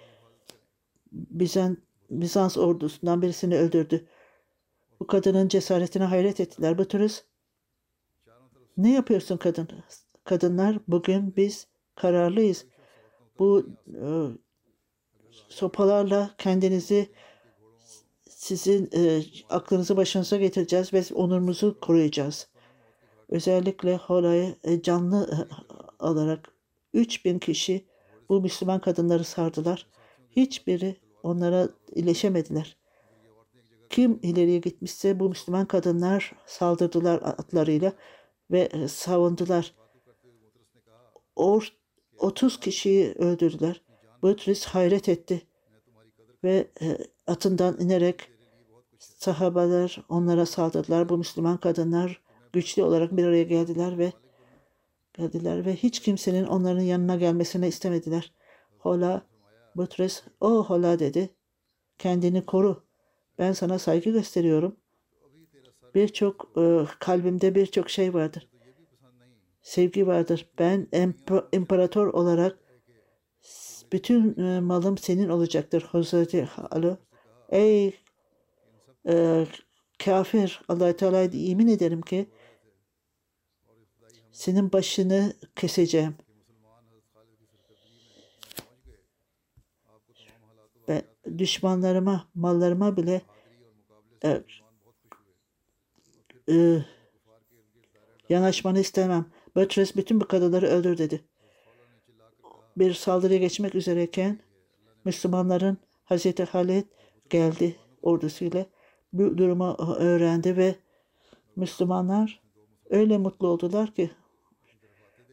[1.11, 1.77] Bizans,
[2.09, 4.07] Bizans ordusundan birisini öldürdü.
[4.99, 6.77] Bu kadının cesaretine hayret ettiler.
[6.77, 7.23] Buturuz.
[8.77, 9.69] Ne yapıyorsun kadın?
[10.23, 12.65] Kadınlar bugün biz kararlıyız.
[13.39, 14.07] Bu e,
[15.49, 17.09] sopalarla kendinizi
[18.29, 22.47] sizin e, aklınızı başınıza getireceğiz ve onurumuzu koruyacağız.
[23.29, 25.37] Özellikle Hola'yı e, canlı e,
[25.99, 26.51] alarak
[26.93, 27.85] 3000 kişi
[28.29, 29.87] bu Müslüman kadınları sardılar.
[30.31, 32.77] Hiçbiri onlara ileşemediler.
[33.89, 37.93] Kim ileriye gitmişse bu Müslüman kadınlar saldırdılar atlarıyla
[38.51, 39.73] ve e, savundular.
[41.35, 41.76] Or
[42.17, 43.81] 30 kişiyi öldürdüler.
[44.21, 45.41] Butris hayret etti
[46.43, 48.31] ve e, atından inerek
[48.99, 51.09] sahabeler onlara saldırdılar.
[51.09, 52.21] Bu Müslüman kadınlar
[52.53, 54.13] güçlü olarak bir araya geldiler ve
[55.13, 58.33] geldiler ve hiç kimsenin onların yanına gelmesini istemediler.
[58.77, 59.21] Hola
[59.75, 61.29] Butres o Hola dedi.
[61.97, 62.83] Kendini koru.
[63.39, 64.75] Ben sana saygı gösteriyorum.
[65.95, 68.49] Birçok e, kalbimde birçok şey vardır.
[69.67, 70.49] Sevgi vardır.
[70.59, 70.87] Ben
[71.51, 72.59] imparator olarak
[73.91, 75.81] bütün e, malım senin olacaktır.
[75.81, 76.97] Hazreti Halı.
[77.49, 77.99] Ey
[79.07, 79.45] e,
[80.05, 82.29] kafir allah Teala'ya yemin ederim ki
[84.31, 86.15] senin başını keseceğim.
[90.89, 91.01] Ve
[91.37, 93.21] düşmanlarıma, mallarıma bile
[94.23, 94.43] e,
[96.49, 96.85] e,
[98.29, 99.36] yanaşmanı istemem.
[99.57, 101.21] Bötres bütün bu kadınları öldür dedi.
[102.77, 104.39] Bir saldırıya geçmek üzereyken
[105.05, 106.83] Müslümanların Hazreti Halid
[107.29, 108.65] geldi ordusuyla.
[109.13, 110.75] Bu durumu öğrendi ve
[111.55, 112.41] Müslümanlar
[112.89, 114.11] öyle mutlu oldular ki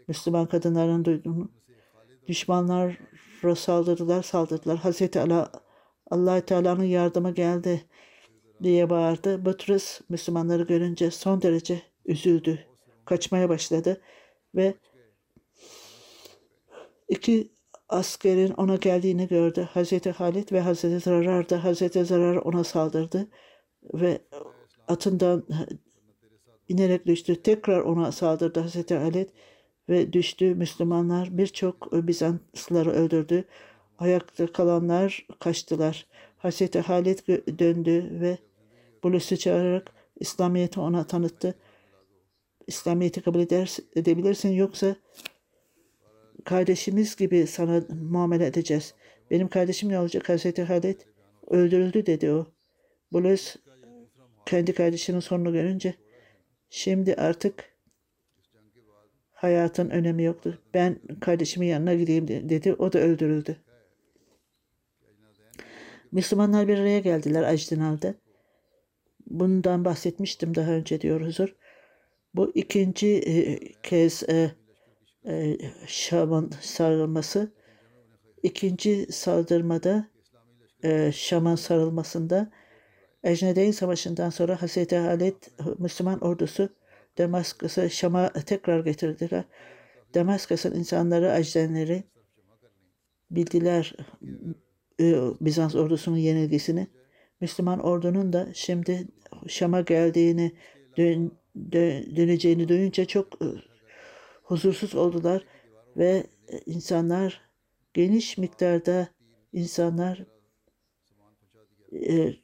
[0.08, 1.48] Müslüman kadınların duyduğunu
[2.28, 2.98] düşmanlar
[3.56, 4.78] saldırdılar saldırdılar.
[4.78, 5.52] Hazreti Allah
[6.10, 7.84] allah Teala'nın yardımı geldi
[8.62, 9.44] diye bağırdı.
[9.44, 12.73] Butrus Müslümanları görünce son derece üzüldü.
[13.04, 14.00] Kaçmaya başladı
[14.54, 14.74] ve
[17.08, 17.48] iki
[17.88, 19.68] askerin ona geldiğini gördü.
[19.72, 23.28] Hazreti Halid ve Hazreti Zarar da Hazreti Zarar ona saldırdı
[23.94, 24.18] ve
[24.88, 25.44] atından
[26.68, 27.42] inerek düştü.
[27.42, 29.28] Tekrar ona saldırdı Hazreti Halid
[29.88, 30.54] ve düştü.
[30.54, 33.44] Müslümanlar birçok Bizanslıları öldürdü.
[33.98, 36.06] Ayakta kalanlar kaçtılar.
[36.38, 37.18] Hazreti Halid
[37.58, 38.38] döndü ve
[39.02, 41.54] Bulus'u çağırarak İslamiyet'i ona tanıttı.
[42.66, 44.96] İslamiyet'i kabul eder, edebilirsin yoksa
[46.44, 48.94] kardeşimiz gibi sana muamele edeceğiz.
[49.30, 50.28] Benim kardeşim ne olacak?
[50.28, 51.00] Hazreti Halid
[51.46, 52.46] öldürüldü dedi o.
[53.12, 53.56] Bulus
[54.46, 55.94] kendi kardeşinin sonunu görünce
[56.70, 57.74] şimdi artık
[59.32, 60.58] hayatın önemi yoktu.
[60.74, 62.74] Ben kardeşimin yanına gideyim dedi.
[62.78, 63.56] O da öldürüldü.
[66.12, 68.14] Müslümanlar bir araya geldiler Ajdinal'da.
[69.26, 71.56] Bundan bahsetmiştim daha önce diyor huzur.
[72.34, 74.50] Bu ikinci e, kez e,
[75.26, 77.52] e, Şam'ın sarılması.
[78.42, 80.08] İkinci saldırmada
[81.12, 82.50] Şam'ın sarılmasında
[83.22, 85.34] Ecnedeyn Savaşı'ndan sonra Hazreti Halid
[85.78, 86.68] Müslüman ordusu
[87.18, 89.44] Damaskus'u Şam'a tekrar getirdiler.
[90.14, 92.04] Damaskus'un insanları, Ecdenleri
[93.30, 93.96] bildiler
[95.40, 96.86] Bizans ordusunun yenilgisini.
[97.40, 99.08] Müslüman ordunun da şimdi
[99.48, 100.52] Şam'a geldiğini,
[100.96, 101.32] dön,
[102.16, 103.46] döneceğini duyunca çok e,
[104.42, 105.44] huzursuz oldular
[105.96, 106.26] ve
[106.66, 107.40] insanlar
[107.94, 109.08] geniş miktarda
[109.52, 110.24] insanlar
[111.92, 112.34] e,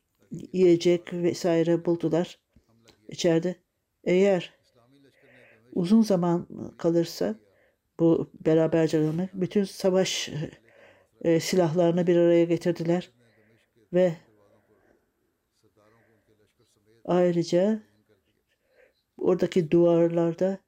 [0.52, 2.38] yiyecek vesaire buldular
[3.08, 3.54] içeride.
[4.04, 4.54] Eğer
[5.72, 6.46] uzun zaman
[6.78, 7.34] kalırsa
[8.00, 10.30] bu beraberce ölmek bütün savaş
[11.20, 13.10] e, silahlarını bir araya getirdiler
[13.92, 14.12] ve
[17.04, 17.89] ayrıca
[19.20, 20.58] oradaki duvarlarda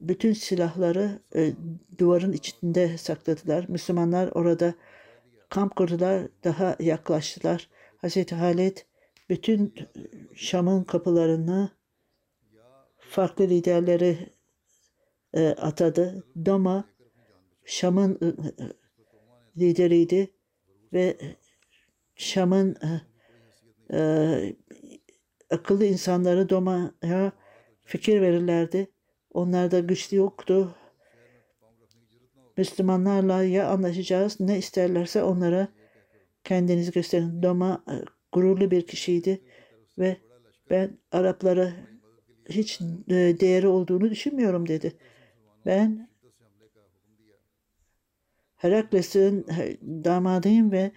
[0.00, 1.52] bütün silahları e,
[1.98, 3.64] duvarın içinde sakladılar.
[3.68, 4.74] Müslümanlar orada
[5.48, 7.68] kamp kurdular, daha yaklaştılar.
[7.96, 8.76] Hazreti Halid
[9.28, 9.74] bütün
[10.34, 11.70] Şam'ın kapılarını
[12.98, 14.18] farklı liderleri
[15.34, 16.24] e, atadı.
[16.46, 16.84] Doma
[17.64, 18.68] Şam'ın e, e
[19.56, 20.30] lideriydi
[20.92, 21.16] ve
[22.14, 23.00] Şam'ın e,
[23.96, 24.56] e
[25.50, 27.32] akıllı insanları domaya
[27.84, 28.90] fikir verirlerdi.
[29.32, 30.74] Onlarda güçlü yoktu.
[32.56, 35.68] Müslümanlarla ya anlaşacağız ne isterlerse onlara
[36.44, 37.42] kendinizi gösterin.
[37.42, 37.94] Doma e,
[38.32, 39.40] gururlu bir kişiydi
[39.98, 40.16] ve
[40.70, 41.72] ben Araplara
[42.48, 44.96] hiç e, değeri olduğunu düşünmüyorum dedi.
[45.66, 46.10] Ben
[48.56, 49.46] Herakles'in
[50.04, 50.92] damadıyım ve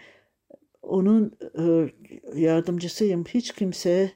[0.81, 1.93] onun e,
[2.41, 3.23] yardımcısıyım.
[3.23, 4.11] Hiç kimse,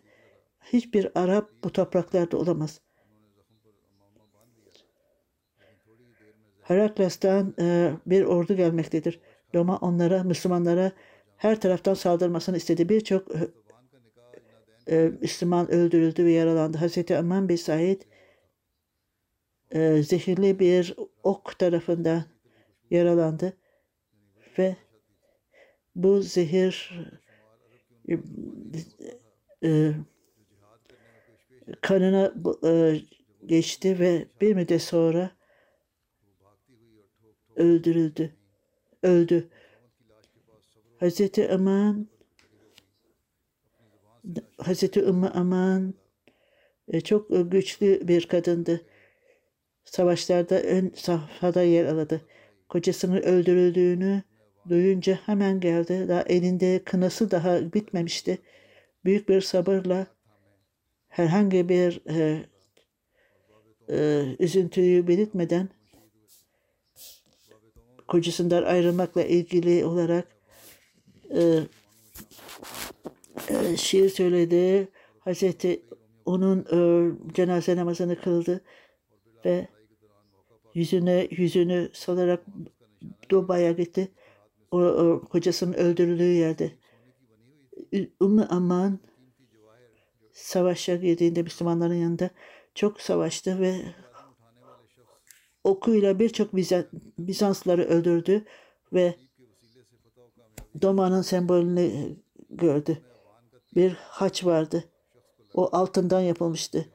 [0.74, 2.82] hiçbir Arap bu topraklarda olamaz.
[6.62, 9.20] Herakles'ten e, bir ordu gelmektedir.
[9.56, 10.92] Roma onlara, Müslümanlara
[11.38, 12.90] her taraftan saldırmasını istedi.
[12.90, 13.48] Birçok e,
[14.90, 16.78] e, Müslüman öldürüldü ve yaralandı.
[16.78, 18.02] Hazreti Aman bin Said
[19.72, 22.24] e, zehirli bir ok tarafından
[22.90, 23.58] yaralandı
[24.58, 24.76] ve
[25.96, 26.92] bu zehir
[29.64, 29.94] e,
[31.82, 32.34] kanına
[32.66, 33.02] e,
[33.46, 35.32] geçti ve bir müddet sonra
[37.56, 38.34] öldürüldü.
[39.04, 39.50] Öldü.
[41.00, 42.08] Hazreti Aman
[44.58, 45.94] Hazreti Ümmü Aman
[46.88, 48.82] e, çok güçlü bir kadındı.
[49.86, 52.22] Savaşlarda ön safhada yer aldı.
[52.70, 54.24] Kocasının öldürüldüğünü
[54.70, 56.06] duyunca hemen geldi.
[56.08, 58.38] Daha elinde kınası daha bitmemişti.
[59.06, 60.08] Büyük bir sabırla
[61.08, 62.46] herhangi bir e,
[63.90, 65.70] e, üzüntüyü belirtmeden
[68.08, 70.28] kocasından ayrılmakla ilgili olarak
[71.30, 71.60] e,
[73.50, 74.88] e, şiir söyledi.
[75.20, 75.84] Hazreti
[76.26, 76.80] onun e,
[77.34, 78.62] cenaze namazını kıldı
[79.46, 79.68] ve
[80.74, 82.46] yüzüne yüzünü salarak
[83.30, 84.12] Dubai'ye gitti.
[84.72, 86.72] O, o kocasının öldürüldüğü yerde.
[88.22, 89.00] Ümmü Aman
[90.38, 92.30] savaşa girdiğinde Müslümanların yanında
[92.76, 93.82] çok savaştı ve
[95.64, 96.56] okuyla birçok
[97.18, 98.46] Bizansları öldürdü
[98.94, 99.16] ve
[100.82, 102.16] Doma'nın sembolünü
[102.50, 103.02] gördü.
[103.76, 104.84] Bir haç vardı.
[105.54, 106.86] O altından yapılmıştı.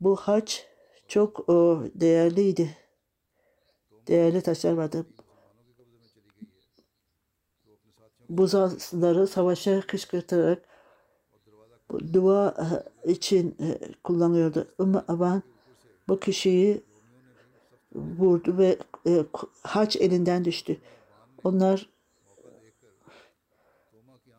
[0.00, 0.66] Bu haç
[1.08, 2.76] çok o, değerliydi.
[4.08, 5.06] Değerli taşlar vardı.
[8.28, 10.73] Buzazları savaşa kışkırtarak
[12.12, 12.54] dua
[13.04, 14.68] için e, kullanıyordu.
[14.80, 15.42] Ümmü Aban
[16.08, 16.82] bu kişiyi
[17.94, 19.24] vurdu ve e,
[19.62, 20.76] haç elinden düştü.
[21.44, 21.88] Onlar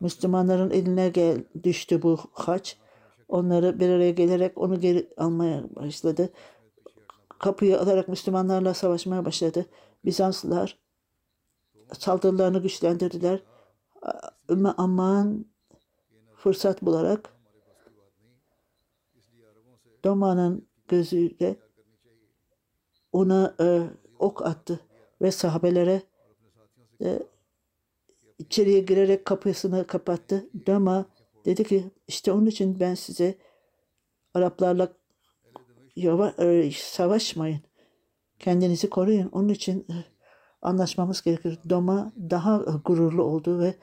[0.00, 2.76] Müslümanların eline gel, düştü bu haç.
[3.28, 6.32] Onları bir araya gelerek onu geri almaya başladı.
[7.38, 9.66] Kapıyı alarak Müslümanlarla savaşmaya başladı.
[10.04, 10.78] Bizanslılar
[11.98, 13.42] saldırılarını güçlendirdiler.
[14.50, 15.46] Ümmü Amman
[16.36, 17.35] fırsat bularak
[20.06, 21.56] Doma'nın gözüyle
[23.12, 23.82] ona e,
[24.18, 24.80] ok attı
[25.22, 26.02] ve sahabelere
[27.04, 27.22] e,
[28.38, 30.50] içeriye girerek kapısını kapattı.
[30.66, 31.06] Dama
[31.44, 33.38] dedi ki işte onun için ben size
[34.34, 34.92] Araplarla
[35.96, 37.60] yava, e, savaşmayın.
[38.38, 39.28] Kendinizi koruyun.
[39.28, 39.94] Onun için e,
[40.62, 41.58] anlaşmamız gerekir.
[41.70, 43.74] Doma daha gururlu oldu ve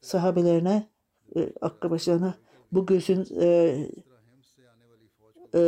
[0.00, 0.88] sahabelerine
[1.36, 2.34] e, akrabalarına
[2.72, 3.76] bu gözün e,
[5.54, 5.60] e,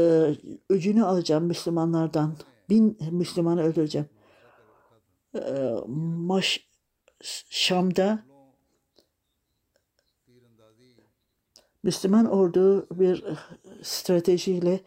[0.70, 2.36] öcünü alacağım Müslümanlardan.
[2.70, 4.08] Bin Müslümanı öldüreceğim.
[5.34, 6.68] E, Maş,
[7.50, 8.24] Şam'da
[11.82, 13.24] Müslüman ordu bir
[13.82, 14.80] stratejiyle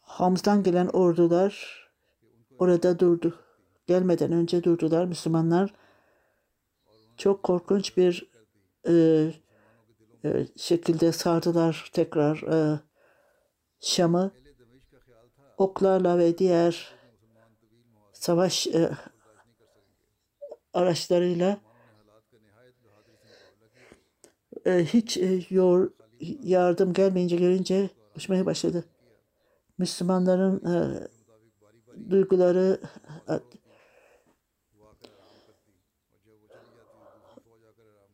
[0.00, 1.86] Hamz'dan gelen ordular
[2.58, 3.38] orada durdu.
[3.86, 5.04] Gelmeden önce durdular.
[5.04, 5.74] Müslümanlar
[7.16, 8.30] çok korkunç bir
[8.88, 8.94] e,
[10.24, 12.80] e, şekilde sardılar tekrar e,
[13.80, 14.32] Şam'ı
[15.58, 16.94] oklarla ve diğer
[18.12, 18.90] savaş e,
[20.72, 21.60] araçlarıyla
[24.66, 25.90] e, hiç e, yor,
[26.42, 28.84] yardım gelmeyince görünce uçmaya başladı.
[29.78, 31.08] Müslümanların e,
[32.10, 32.80] duyguları
[33.28, 33.34] e,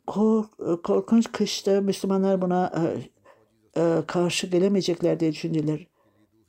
[0.06, 3.11] kork, korkunç kışta Müslümanlar buna e, e,
[4.06, 5.86] karşı gelemeyecekler diye düşündüler.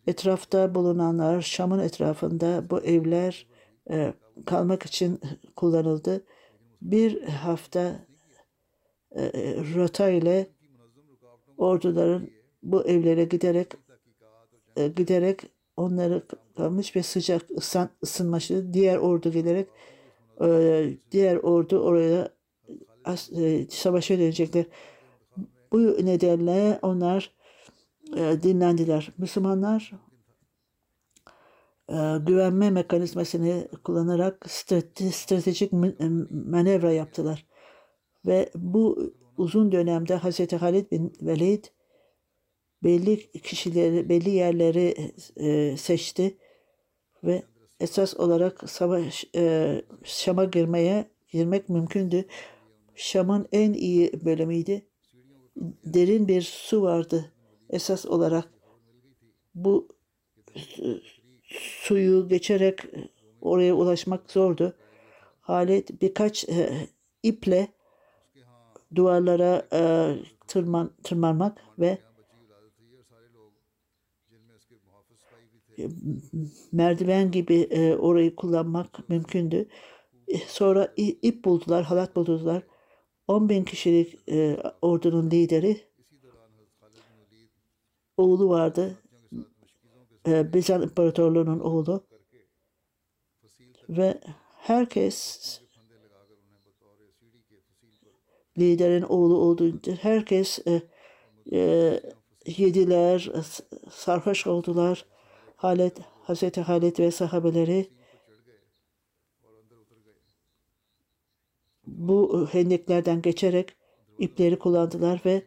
[0.08, 3.48] Etrafta bulunanlar Şam'ın etrafında bu evler
[3.90, 4.14] e,
[4.46, 5.20] kalmak için
[5.56, 6.24] kullanıldı.
[6.82, 8.06] Bir hafta
[9.16, 9.22] e,
[9.76, 10.48] rota ile
[11.58, 12.30] orduların
[12.64, 13.68] bu evlere giderek
[14.78, 15.42] e, giderek
[15.78, 16.24] onları
[16.58, 18.74] kalmış ve sıcak ısın, ısınmıştı.
[18.74, 19.68] Diğer ordu gelerek
[20.42, 22.30] e, diğer ordu oraya
[23.38, 24.66] e, savaşa dönecekler.
[25.74, 27.32] Bu nedenle onlar
[28.18, 29.12] e, dinlendiler.
[29.18, 29.92] Müslümanlar
[31.90, 31.96] e,
[32.28, 35.78] güvenme mekanizmasını kullanarak strate- stratejik e,
[36.30, 37.46] manevra yaptılar.
[38.26, 40.54] Ve bu uzun dönemde Hz.
[40.54, 41.66] Halid bin Velid
[42.84, 46.38] belli kişileri, belli yerleri e, seçti
[47.24, 47.44] ve
[47.80, 52.26] esas olarak savaş e, Şam'a girmeye girmek mümkündü.
[52.96, 54.82] Şam'ın en iyi bölümüydü.
[55.86, 57.32] Derin bir su vardı
[57.70, 58.50] esas olarak.
[59.56, 59.88] Bu
[60.56, 61.02] su-
[61.50, 62.80] suyu geçerek
[63.42, 64.76] oraya ulaşmak zordu.
[65.42, 66.88] Halit birkaç e,
[67.24, 67.68] iple
[68.96, 69.82] duvarlara e,
[70.48, 71.98] tırman, tırmanmak ve
[76.72, 79.66] merdiven gibi e, orayı kullanmak mümkündü.
[80.28, 82.64] E, Sonra ip buldular, halat buldular.
[83.28, 85.78] 10 bin kişilik e, ordunun lideri
[88.18, 88.98] oğlu vardı.
[90.28, 92.08] E, Bizans İmparatorluğu'nun oğlu.
[93.90, 94.22] Ve
[94.58, 95.62] herkes
[98.58, 100.82] liderin oğlu olduğunca herkes e,
[101.52, 102.02] e,
[102.46, 103.32] yediler,
[103.92, 105.06] sarhoş oldular.
[105.56, 107.90] Halet, Hazreti Halet ve sahabeleri
[111.98, 113.76] bu hendeklerden geçerek
[114.20, 115.44] ipleri kullandılar ve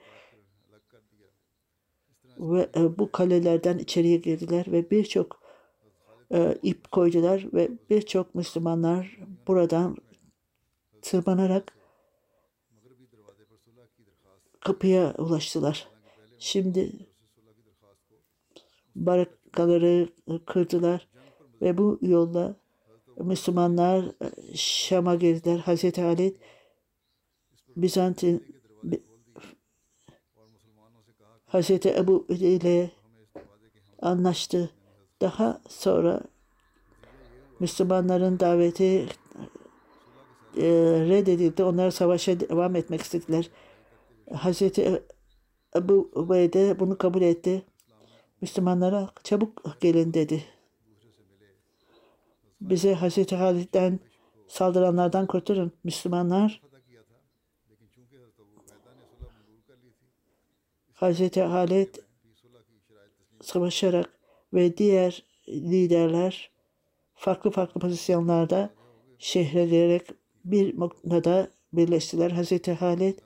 [2.38, 5.40] ve e, bu kalelerden içeriye girdiler ve birçok
[6.32, 9.96] e, ip koydular ve birçok Müslümanlar buradan
[11.02, 11.76] tırmanarak
[14.60, 15.88] kapıya ulaştılar.
[16.38, 16.92] Şimdi
[18.96, 20.08] barakaları
[20.46, 21.08] kırdılar
[21.62, 22.56] ve bu yolla
[23.20, 25.58] Müslümanlar e, Şam'a girdiler.
[25.58, 26.36] Hazreti Ali
[27.76, 29.02] Bizantin Bi-
[31.46, 32.90] Hazreti Ebu ile
[34.02, 34.70] anlaştı.
[35.20, 36.20] Daha sonra
[37.60, 39.06] Müslümanların daveti
[40.56, 40.66] e,
[41.08, 41.64] reddedildi.
[41.64, 43.50] Onlar savaşa devam etmek istediler.
[44.34, 45.02] Hazreti
[45.76, 47.62] Ebu Ubeyde bunu kabul etti.
[48.40, 50.44] Müslümanlara çabuk gelin dedi.
[52.60, 54.00] Bize Hazreti Halid'den
[54.48, 55.72] saldıranlardan kurtarın.
[55.84, 56.62] Müslümanlar
[60.92, 61.94] Hazreti Halid
[63.40, 64.18] savaşarak
[64.54, 66.50] ve diğer liderler
[67.14, 68.70] farklı farklı pozisyonlarda
[69.18, 70.02] şehre girerek
[70.44, 72.30] bir noktada birleştiler.
[72.30, 73.18] Hazreti Halid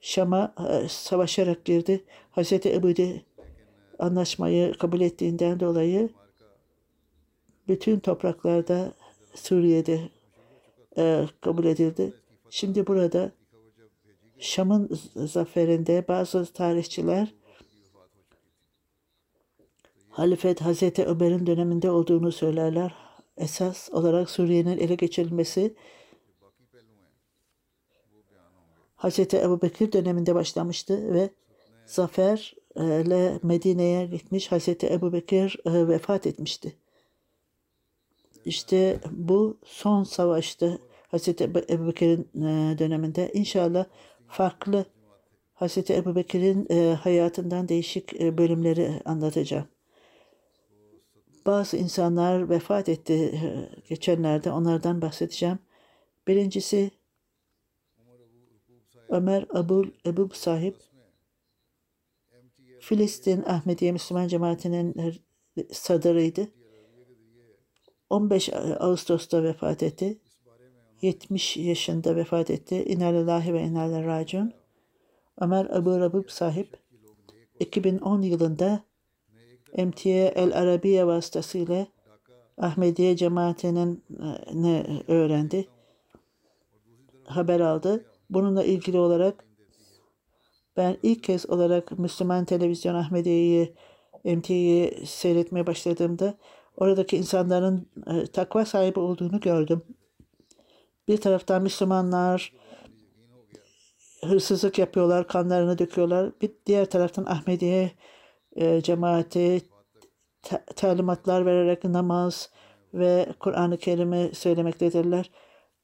[0.00, 2.04] Şam'a e, savaşarak girdi.
[2.30, 2.92] Hazreti Ebu
[3.98, 6.08] anlaşmayı kabul ettiğinden dolayı
[7.68, 8.92] bütün topraklarda
[9.34, 10.00] Suriye'de
[10.98, 12.12] e, kabul edildi.
[12.50, 13.32] Şimdi burada
[14.38, 17.34] Şam'ın zaferinde bazı tarihçiler
[20.08, 22.94] halifet Hazreti Ömer'in döneminde olduğunu söylerler.
[23.36, 25.74] Esas olarak Suriye'nin ele geçirilmesi
[28.96, 31.30] Hazreti Ebu Bekir döneminde başlamıştı ve
[31.86, 36.76] zaferle Medine'ye gitmiş Hazreti Ebu Bekir e, vefat etmişti.
[38.48, 40.78] İşte bu son savaştı
[41.08, 43.32] Hazreti Ebu Bekir'in e, döneminde.
[43.32, 43.84] İnşallah
[44.28, 44.84] farklı
[45.54, 49.68] Hazreti Ebu Bekir'in e, hayatından değişik e, bölümleri anlatacağım.
[51.46, 53.40] Bazı insanlar vefat etti
[53.88, 54.50] geçenlerde.
[54.50, 55.58] Onlardan bahsedeceğim.
[56.26, 56.90] Birincisi
[59.08, 60.76] Ömer Abul Ebub sahip
[62.80, 64.94] Filistin Ahmediye Müslüman Cemaati'nin
[65.72, 66.57] sadırıydı.
[68.10, 68.50] 15
[68.80, 70.18] Ağustos'ta vefat etti.
[71.02, 72.84] 70 yaşında vefat etti.
[72.84, 74.52] İnalillahi ve inalillahi raciun.
[75.40, 76.76] Ömer Abu Rabub sahip
[77.60, 78.80] 2010 yılında
[79.76, 81.86] MTA El Arabiye vasıtasıyla
[82.58, 85.68] Ahmediye cemaatinin e, ne öğrendi.
[87.24, 88.04] Haber aldı.
[88.30, 89.44] Bununla ilgili olarak
[90.76, 93.74] ben ilk kez olarak Müslüman Televizyon Ahmediye'yi
[94.24, 96.38] MT'yi seyretmeye başladığımda
[96.78, 99.82] oradaki insanların e, takva sahibi olduğunu gördüm.
[101.08, 102.52] Bir taraftan Müslümanlar
[104.24, 106.32] hırsızlık yapıyorlar, kanlarını döküyorlar.
[106.42, 107.90] Bir diğer taraftan Ahmediye
[108.56, 109.62] e, cemaati
[110.42, 112.50] ta- talimatlar vererek namaz
[112.94, 115.30] ve Kur'an-ı Kerim'i söylemektedirler.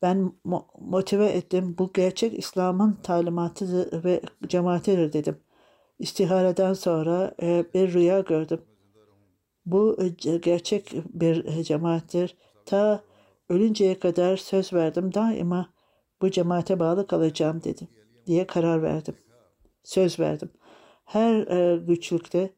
[0.02, 1.76] Ben mo- motive ettim.
[1.78, 5.36] Bu gerçek İslam'ın talimatı ve cemaatidir dedim.
[5.98, 8.60] İstihareden sonra e, bir rüya gördüm.
[9.66, 10.08] Bu e,
[10.38, 12.36] gerçek bir e, cemaattir.
[12.66, 13.04] Ta
[13.48, 15.14] ölünceye kadar söz verdim.
[15.14, 15.74] Daima
[16.22, 17.88] bu cemaate bağlı kalacağım dedim
[18.26, 19.14] diye karar verdim.
[19.82, 20.50] Söz verdim.
[21.04, 22.50] Her e, güçlükte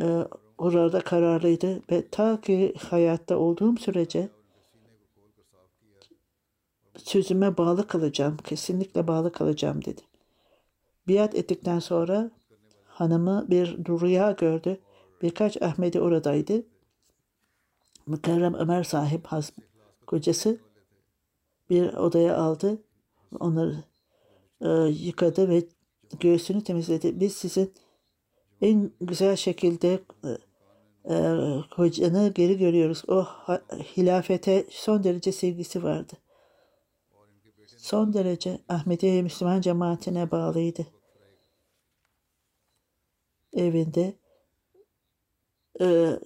[0.00, 0.26] e,
[0.58, 4.28] orada kararlıydı ve ta ki hayatta olduğum sürece
[6.96, 8.36] sözüme bağlı kalacağım.
[8.36, 10.02] Kesinlikle bağlı kalacağım dedi.
[11.08, 12.30] Biat ettikten sonra
[12.84, 14.80] hanımı bir rüya gördü.
[15.22, 16.62] Birkaç Ahmedi oradaydı.
[18.06, 19.60] Mükerrem Ömer sahip Hazm
[20.06, 20.58] kocası
[21.70, 22.82] bir odaya aldı.
[23.40, 23.84] Onları
[24.60, 25.62] e, yıkadı ve
[26.20, 27.20] göğsünü temizledi.
[27.20, 27.74] Biz sizin
[28.62, 30.30] en güzel şekilde e,
[31.14, 31.16] e,
[31.76, 33.02] kocanı geri görüyoruz.
[33.08, 33.62] O ha-
[33.96, 36.12] hilafete son derece sevgisi vardı.
[37.76, 40.86] Son derece Ahmediye Müslüman cemaatine bağlıydı.
[43.52, 44.14] Evinde
[45.80, 46.18] e,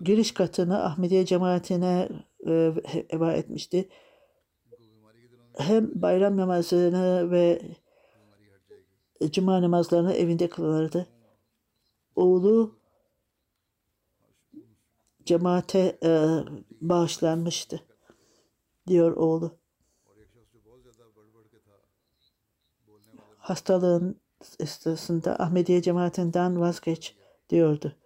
[0.00, 2.08] giriş katını Ahmediye cemaatine
[2.46, 2.74] e,
[3.36, 3.88] etmişti.
[5.56, 7.62] Hem bayram namazını ve
[9.30, 11.06] cuma namazlarını evinde kılardı.
[12.16, 12.78] Oğlu
[15.24, 16.10] cemaate e,
[16.80, 17.80] bağışlanmıştı
[18.86, 19.56] diyor oğlu.
[23.36, 24.20] Hastalığın
[24.58, 27.16] esnasında Ahmediye cemaatinden vazgeç
[27.50, 27.96] diyordu.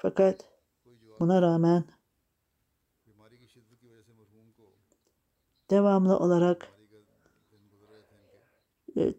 [0.00, 0.44] Fakat
[1.20, 1.84] buna rağmen
[5.70, 6.72] devamlı olarak
[8.96, 9.14] e,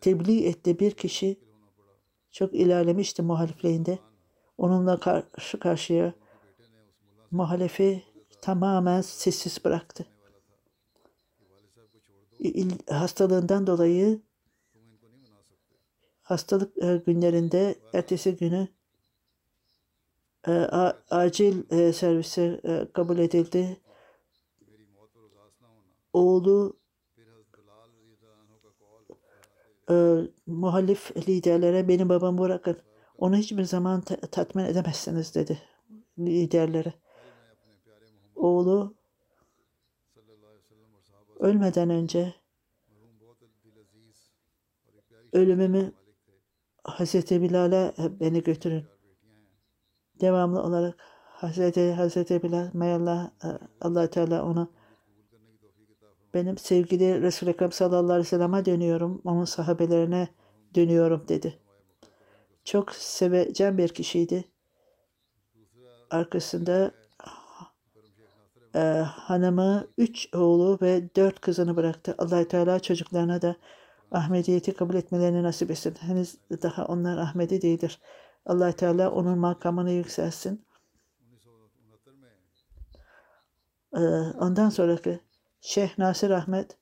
[0.00, 1.40] tebliğ etti bir kişi
[2.32, 3.98] çok ilerlemişti muhalifliğinde.
[4.58, 6.14] Onunla karşı karşıya
[7.30, 8.04] muhalifi
[8.42, 10.06] tamamen sessiz bıraktı.
[12.88, 14.22] Hastalığından dolayı
[16.22, 18.68] hastalık e, günlerinde ertesi günü
[20.46, 23.80] e, a- acil e, servise e, kabul edildi.
[26.12, 26.76] Oğlu
[29.90, 32.78] e, muhalif liderlere benim babamı bırakın.
[33.18, 35.62] Onu hiçbir zaman ta- tatmin edemezsiniz dedi
[36.18, 36.94] liderlere.
[38.36, 38.94] Oğlu
[41.40, 42.34] ölmeden önce
[45.32, 45.92] ölümümü
[46.84, 48.84] Hazreti Bilal'e beni götürün.
[50.20, 50.94] Devamlı olarak
[51.24, 53.30] Hazreti Hazreti Bilal mayallah
[53.80, 54.68] Allah Teala ona
[56.34, 59.20] benim sevgili Resul-i Ekrem sallallahu aleyhi ve sellem'e dönüyorum.
[59.24, 60.28] Onun sahabelerine
[60.74, 61.58] dönüyorum dedi.
[62.64, 64.44] Çok sevecen bir kişiydi.
[66.10, 66.90] Arkasında
[68.74, 72.14] e, hanımı, üç oğlu ve dört kızını bıraktı.
[72.18, 73.56] allah Teala çocuklarına da
[74.12, 75.94] Ahmediyeti kabul etmelerini nasip etsin.
[76.00, 78.00] Henüz daha onlar Ahmedi değildir.
[78.46, 80.64] Allah Teala onun makamını yükselsin.
[83.92, 84.00] E,
[84.40, 85.20] ondan sonraki
[85.60, 86.78] Şeyh Nasir Ahmet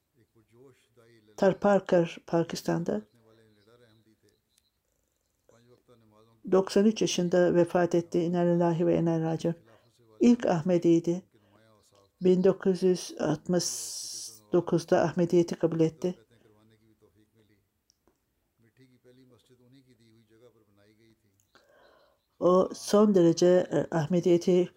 [1.36, 3.02] Tarparkar Pakistan'da
[6.52, 8.20] 93 yaşında vefat etti.
[8.20, 9.54] İnalillahi ve inalillahi
[10.20, 11.22] İlk Ahmediydi.
[12.22, 16.14] 1969'da Ahmediyeti kabul etti.
[22.42, 24.68] O son derece e, Ahmediyeti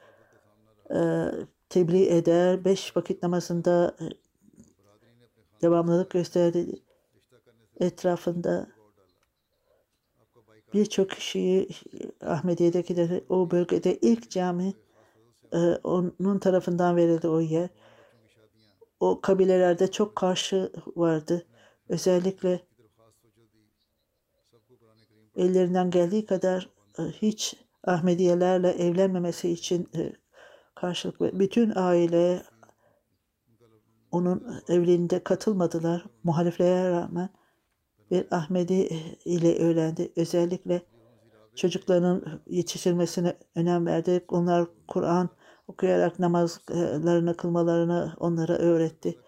[0.94, 1.00] e,
[1.70, 2.66] tebliğ eder.
[2.66, 4.06] Beş vakit namazında e,
[5.62, 6.82] devamlılık gösterdi.
[7.80, 8.68] Etrafında
[10.74, 11.70] birçok kişiyi
[12.22, 14.74] Ahmediye'dekileri o bölgede ilk cami
[15.84, 17.70] onun tarafından verildi o yer.
[19.00, 21.46] O kabilelerde çok karşı vardı.
[21.90, 22.62] Özellikle
[25.36, 30.14] ellerinden geldiği kadar hiç Ahmediyelerle evlenmemesi için e,
[30.76, 32.44] karşılık ve bütün aile
[34.12, 36.06] onun evliliğinde katılmadılar.
[36.24, 37.30] Muhaliflere rağmen
[38.12, 38.74] bir Ahmedi
[39.26, 40.12] ile öğrendi.
[40.16, 40.82] Özellikle
[41.56, 44.26] çocukların yetiştirilmesine önem verdi.
[44.28, 45.30] Onlar Kur'an
[45.68, 49.20] okuyarak namazlarını kılmalarını onlara öğretti.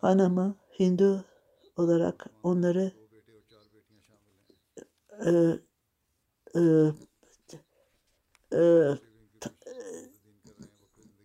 [0.00, 1.24] Hanımı Hindu
[1.76, 2.92] olarak onları
[5.26, 5.30] e,
[6.54, 6.60] e,
[8.52, 8.60] e,
[9.40, 9.50] t-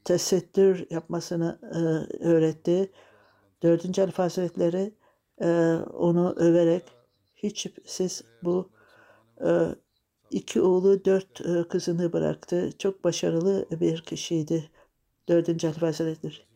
[0.05, 1.77] tesettür yapmasını e,
[2.23, 2.91] öğretti.
[3.63, 4.93] Dördüncü Halife Hazretleri
[5.41, 6.83] e, onu överek
[7.35, 8.69] hiç şüphesiz bu
[9.45, 9.49] e,
[10.31, 12.69] iki oğlu dört e, kızını bıraktı.
[12.77, 14.71] Çok başarılı bir kişiydi.
[15.29, 16.53] Dördüncü Halife Hazretleri.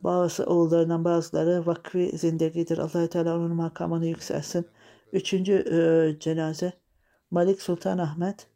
[0.00, 2.78] Bazı oğullarından bazıları vakfi zindegidir.
[2.78, 4.66] allah Teala onun makamını yükselsin.
[5.14, 6.72] Üçüncü e, cenaze
[7.30, 8.46] Malik Sultan Ahmet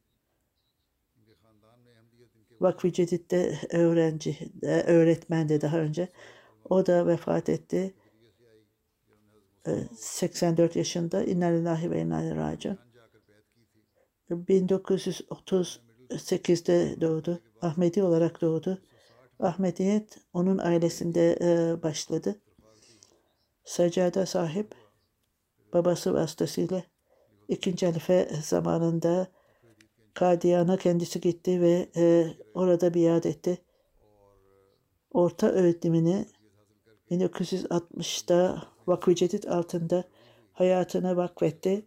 [2.60, 6.08] Vakfı Cedid'de öğrenci, e, öğretmendi daha önce.
[6.70, 7.94] O da vefat etti.
[9.66, 11.24] e, 84 yaşında.
[11.24, 12.78] İnna lillahi ve inna ileyhi raciun.
[14.30, 17.42] 1938'de doğdu.
[17.62, 18.82] Ahmedi olarak doğdu.
[19.40, 22.40] Ahmediyet onun ailesinde e, başladı.
[23.64, 24.87] Secade sahip
[25.72, 26.82] babası vasıtasıyla
[27.48, 29.26] ikinci halife zamanında
[30.14, 33.58] Kadiyan'a kendisi gitti ve e, orada biat etti.
[35.12, 36.26] Orta öğretimini
[37.10, 40.04] 1960'da Vakfı Cedid altında
[40.52, 41.86] hayatına vakfetti.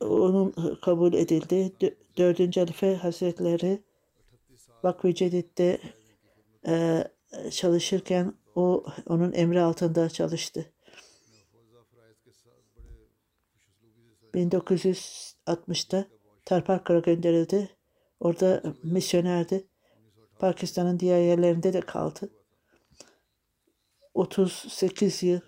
[0.00, 1.72] Onun kabul edildi.
[1.80, 3.82] Dö- Dördüncü Halife Hazretleri
[4.84, 5.78] Vakfı Cedid'de
[6.66, 7.04] e,
[7.50, 10.73] çalışırken o onun emri altında çalıştı.
[14.34, 16.06] 1960'da
[16.44, 17.70] Tarparkar'a gönderildi.
[18.20, 19.68] Orada misyonerdi.
[20.38, 22.30] Pakistan'ın diğer yerlerinde de kaldı.
[24.14, 25.40] 38 yıl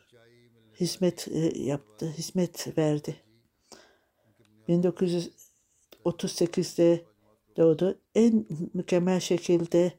[0.80, 3.16] hizmet e, yaptı, hizmet verdi.
[4.68, 7.04] 1938'de
[7.56, 8.00] doğdu.
[8.14, 9.92] En mükemmel şekilde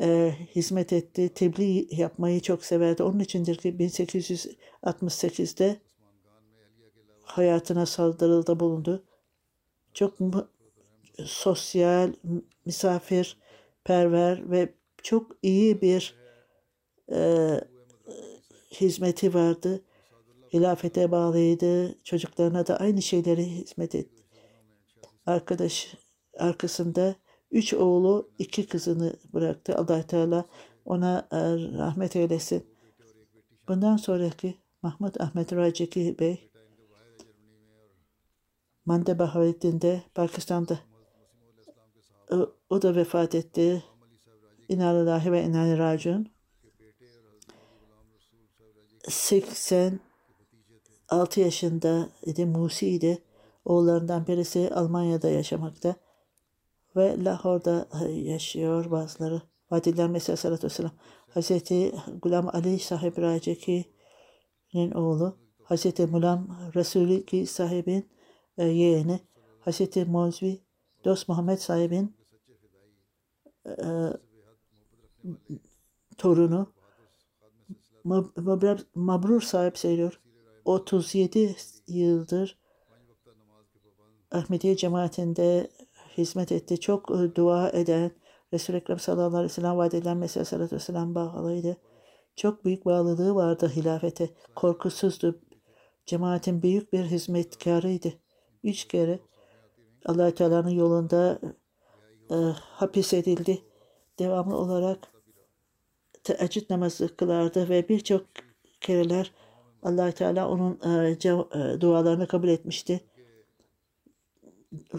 [0.00, 1.34] e, hizmet etti.
[1.34, 3.02] Tebliğ yapmayı çok severdi.
[3.02, 5.80] Onun içindir ki 1868'de
[7.26, 9.04] hayatına saldırılda bulundu.
[9.94, 10.18] Çok
[11.24, 12.12] sosyal,
[12.64, 16.14] misafirperver ve çok iyi bir
[17.12, 17.60] e,
[18.80, 19.82] hizmeti vardı.
[20.52, 21.98] Hilafete bağlıydı.
[22.04, 24.22] Çocuklarına da aynı şeyleri hizmet etti.
[25.26, 25.94] Arkadaş
[26.38, 27.14] arkasında
[27.50, 29.76] üç oğlu, iki kızını bıraktı.
[29.76, 30.44] allah Teala
[30.84, 31.36] ona e,
[31.78, 32.66] rahmet eylesin.
[33.68, 36.50] Bundan sonraki Mahmut Ahmet Raciki Bey
[38.86, 40.78] Mande Bahavettin'de Pakistan'da
[42.30, 43.84] o, o da vefat etti.
[44.68, 46.28] İnalillahi ve inani raciun.
[49.08, 50.00] 86
[51.36, 53.22] yaşında idi, Musi'ydi.
[53.64, 55.94] Oğullarından birisi Almanya'da yaşamakta
[56.96, 59.42] ve Lahor'da yaşıyor bazıları.
[59.70, 60.92] Vadiler Mesih Sallallahu Vesselam.
[61.28, 65.36] Hazreti Gulam Ali sahib Raceki'nin oğlu.
[65.62, 68.15] Hazreti Mulam Resulü ki sahibin e,
[68.64, 69.20] yeğeni.
[69.60, 70.60] Hazreti Mozvi
[71.04, 72.16] Dost Muhammed sahibin
[73.66, 73.86] e,
[76.18, 76.72] torunu.
[78.04, 80.20] Mab- Mabrur, Mabrur sahip sayılıyor.
[80.64, 81.56] 37
[81.88, 82.58] yıldır
[84.30, 85.70] Ahmediye cemaatinde
[86.18, 86.80] hizmet etti.
[86.80, 88.10] Çok e, dua eden,
[88.52, 91.76] Resul-i Ekrem sallallahu aleyhi ve sellem vaat edilen Mesih sallallahu aleyhi ve sellem bağlıydı.
[92.36, 94.30] Çok büyük bağlılığı vardı hilafete.
[94.56, 95.40] Korkusuzdu.
[96.06, 98.12] Cemaatin büyük bir hizmetkarıydı.
[98.66, 99.18] Üç kere
[100.06, 101.40] allah Teala'nın yolunda
[102.30, 103.62] e, hapis edildi.
[104.18, 105.12] Devamlı olarak
[106.24, 108.26] teheccüd namazı kılardı ve birçok
[108.80, 109.32] kereler
[109.82, 113.00] allah Teala onun e, e, dualarını kabul etmişti.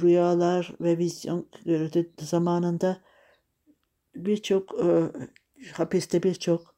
[0.01, 2.11] Rüyalar ve vizyon gördü.
[2.19, 3.01] Zamanında
[4.15, 5.11] birçok e,
[5.73, 6.75] hapiste birçok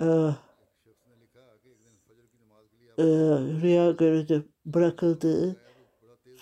[0.00, 0.04] e,
[2.98, 3.04] e,
[3.62, 5.68] rüya gördü bırakıldığı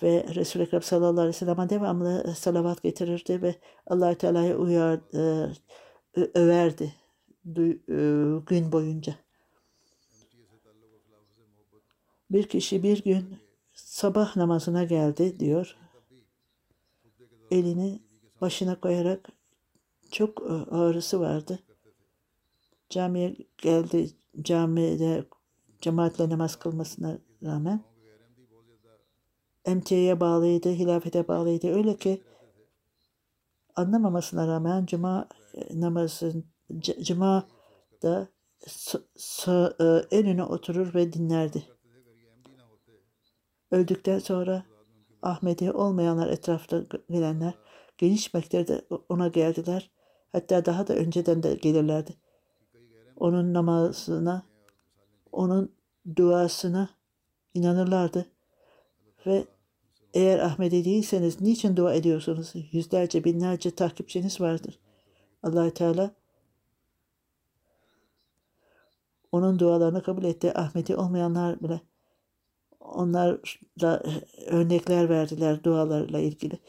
[0.02, 3.54] ve Resul-i Ekrem sallallahu aleyhi ve sellem'e devamlı salavat getirirdi ve
[3.86, 5.52] allah Teala'ya uyar, e,
[6.34, 6.94] överdi
[7.46, 7.94] e,
[8.46, 9.14] gün boyunca.
[12.30, 13.38] Bir kişi bir gün
[13.72, 15.76] sabah namazına geldi diyor.
[17.50, 18.02] Elini
[18.40, 19.28] başına koyarak
[20.10, 21.58] çok e, ağrısı vardı.
[22.90, 24.10] Camiye geldi.
[24.42, 25.24] Camide
[25.80, 27.84] cemaatle namaz kılmasına rağmen
[29.66, 31.68] emtiyeye bağlıydı, hilafete bağlıydı.
[31.68, 32.22] Öyle ki
[33.76, 36.44] anlamamasına rağmen cuma e, namazın
[37.02, 37.48] cuma
[38.02, 38.28] da
[39.48, 41.64] e, en öne oturur ve dinlerdi.
[43.70, 44.64] Öldükten sonra
[45.22, 47.54] Ahmedi olmayanlar etrafta gelenler
[47.98, 49.90] geniş miktarda ona geldiler.
[50.32, 52.14] Hatta daha da önceden de gelirlerdi.
[53.16, 54.42] Onun namazına,
[55.32, 55.72] onun
[56.16, 56.88] duasına
[57.54, 58.26] inanırlardı.
[59.26, 59.44] Ve
[60.15, 62.53] eğer Ahmedi değilseniz niçin dua ediyorsunuz?
[62.71, 64.79] Yüzlerce, binlerce takipçiniz vardır.
[65.43, 66.11] allah Teala
[69.31, 70.57] onun dualarını kabul etti.
[70.57, 71.81] Ahmedi olmayanlar bile
[72.79, 73.37] onlar
[73.81, 74.03] da
[74.47, 76.59] örnekler verdiler dualarla ilgili.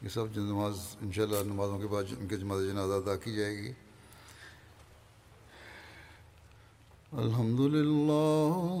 [0.00, 3.70] ये सब जो नमाज इंशाल्लाह नमाज़ों के बाद उनके जमात जनाजा अदा की जाएगी
[7.20, 8.80] अल्हम्दुलिल्लाह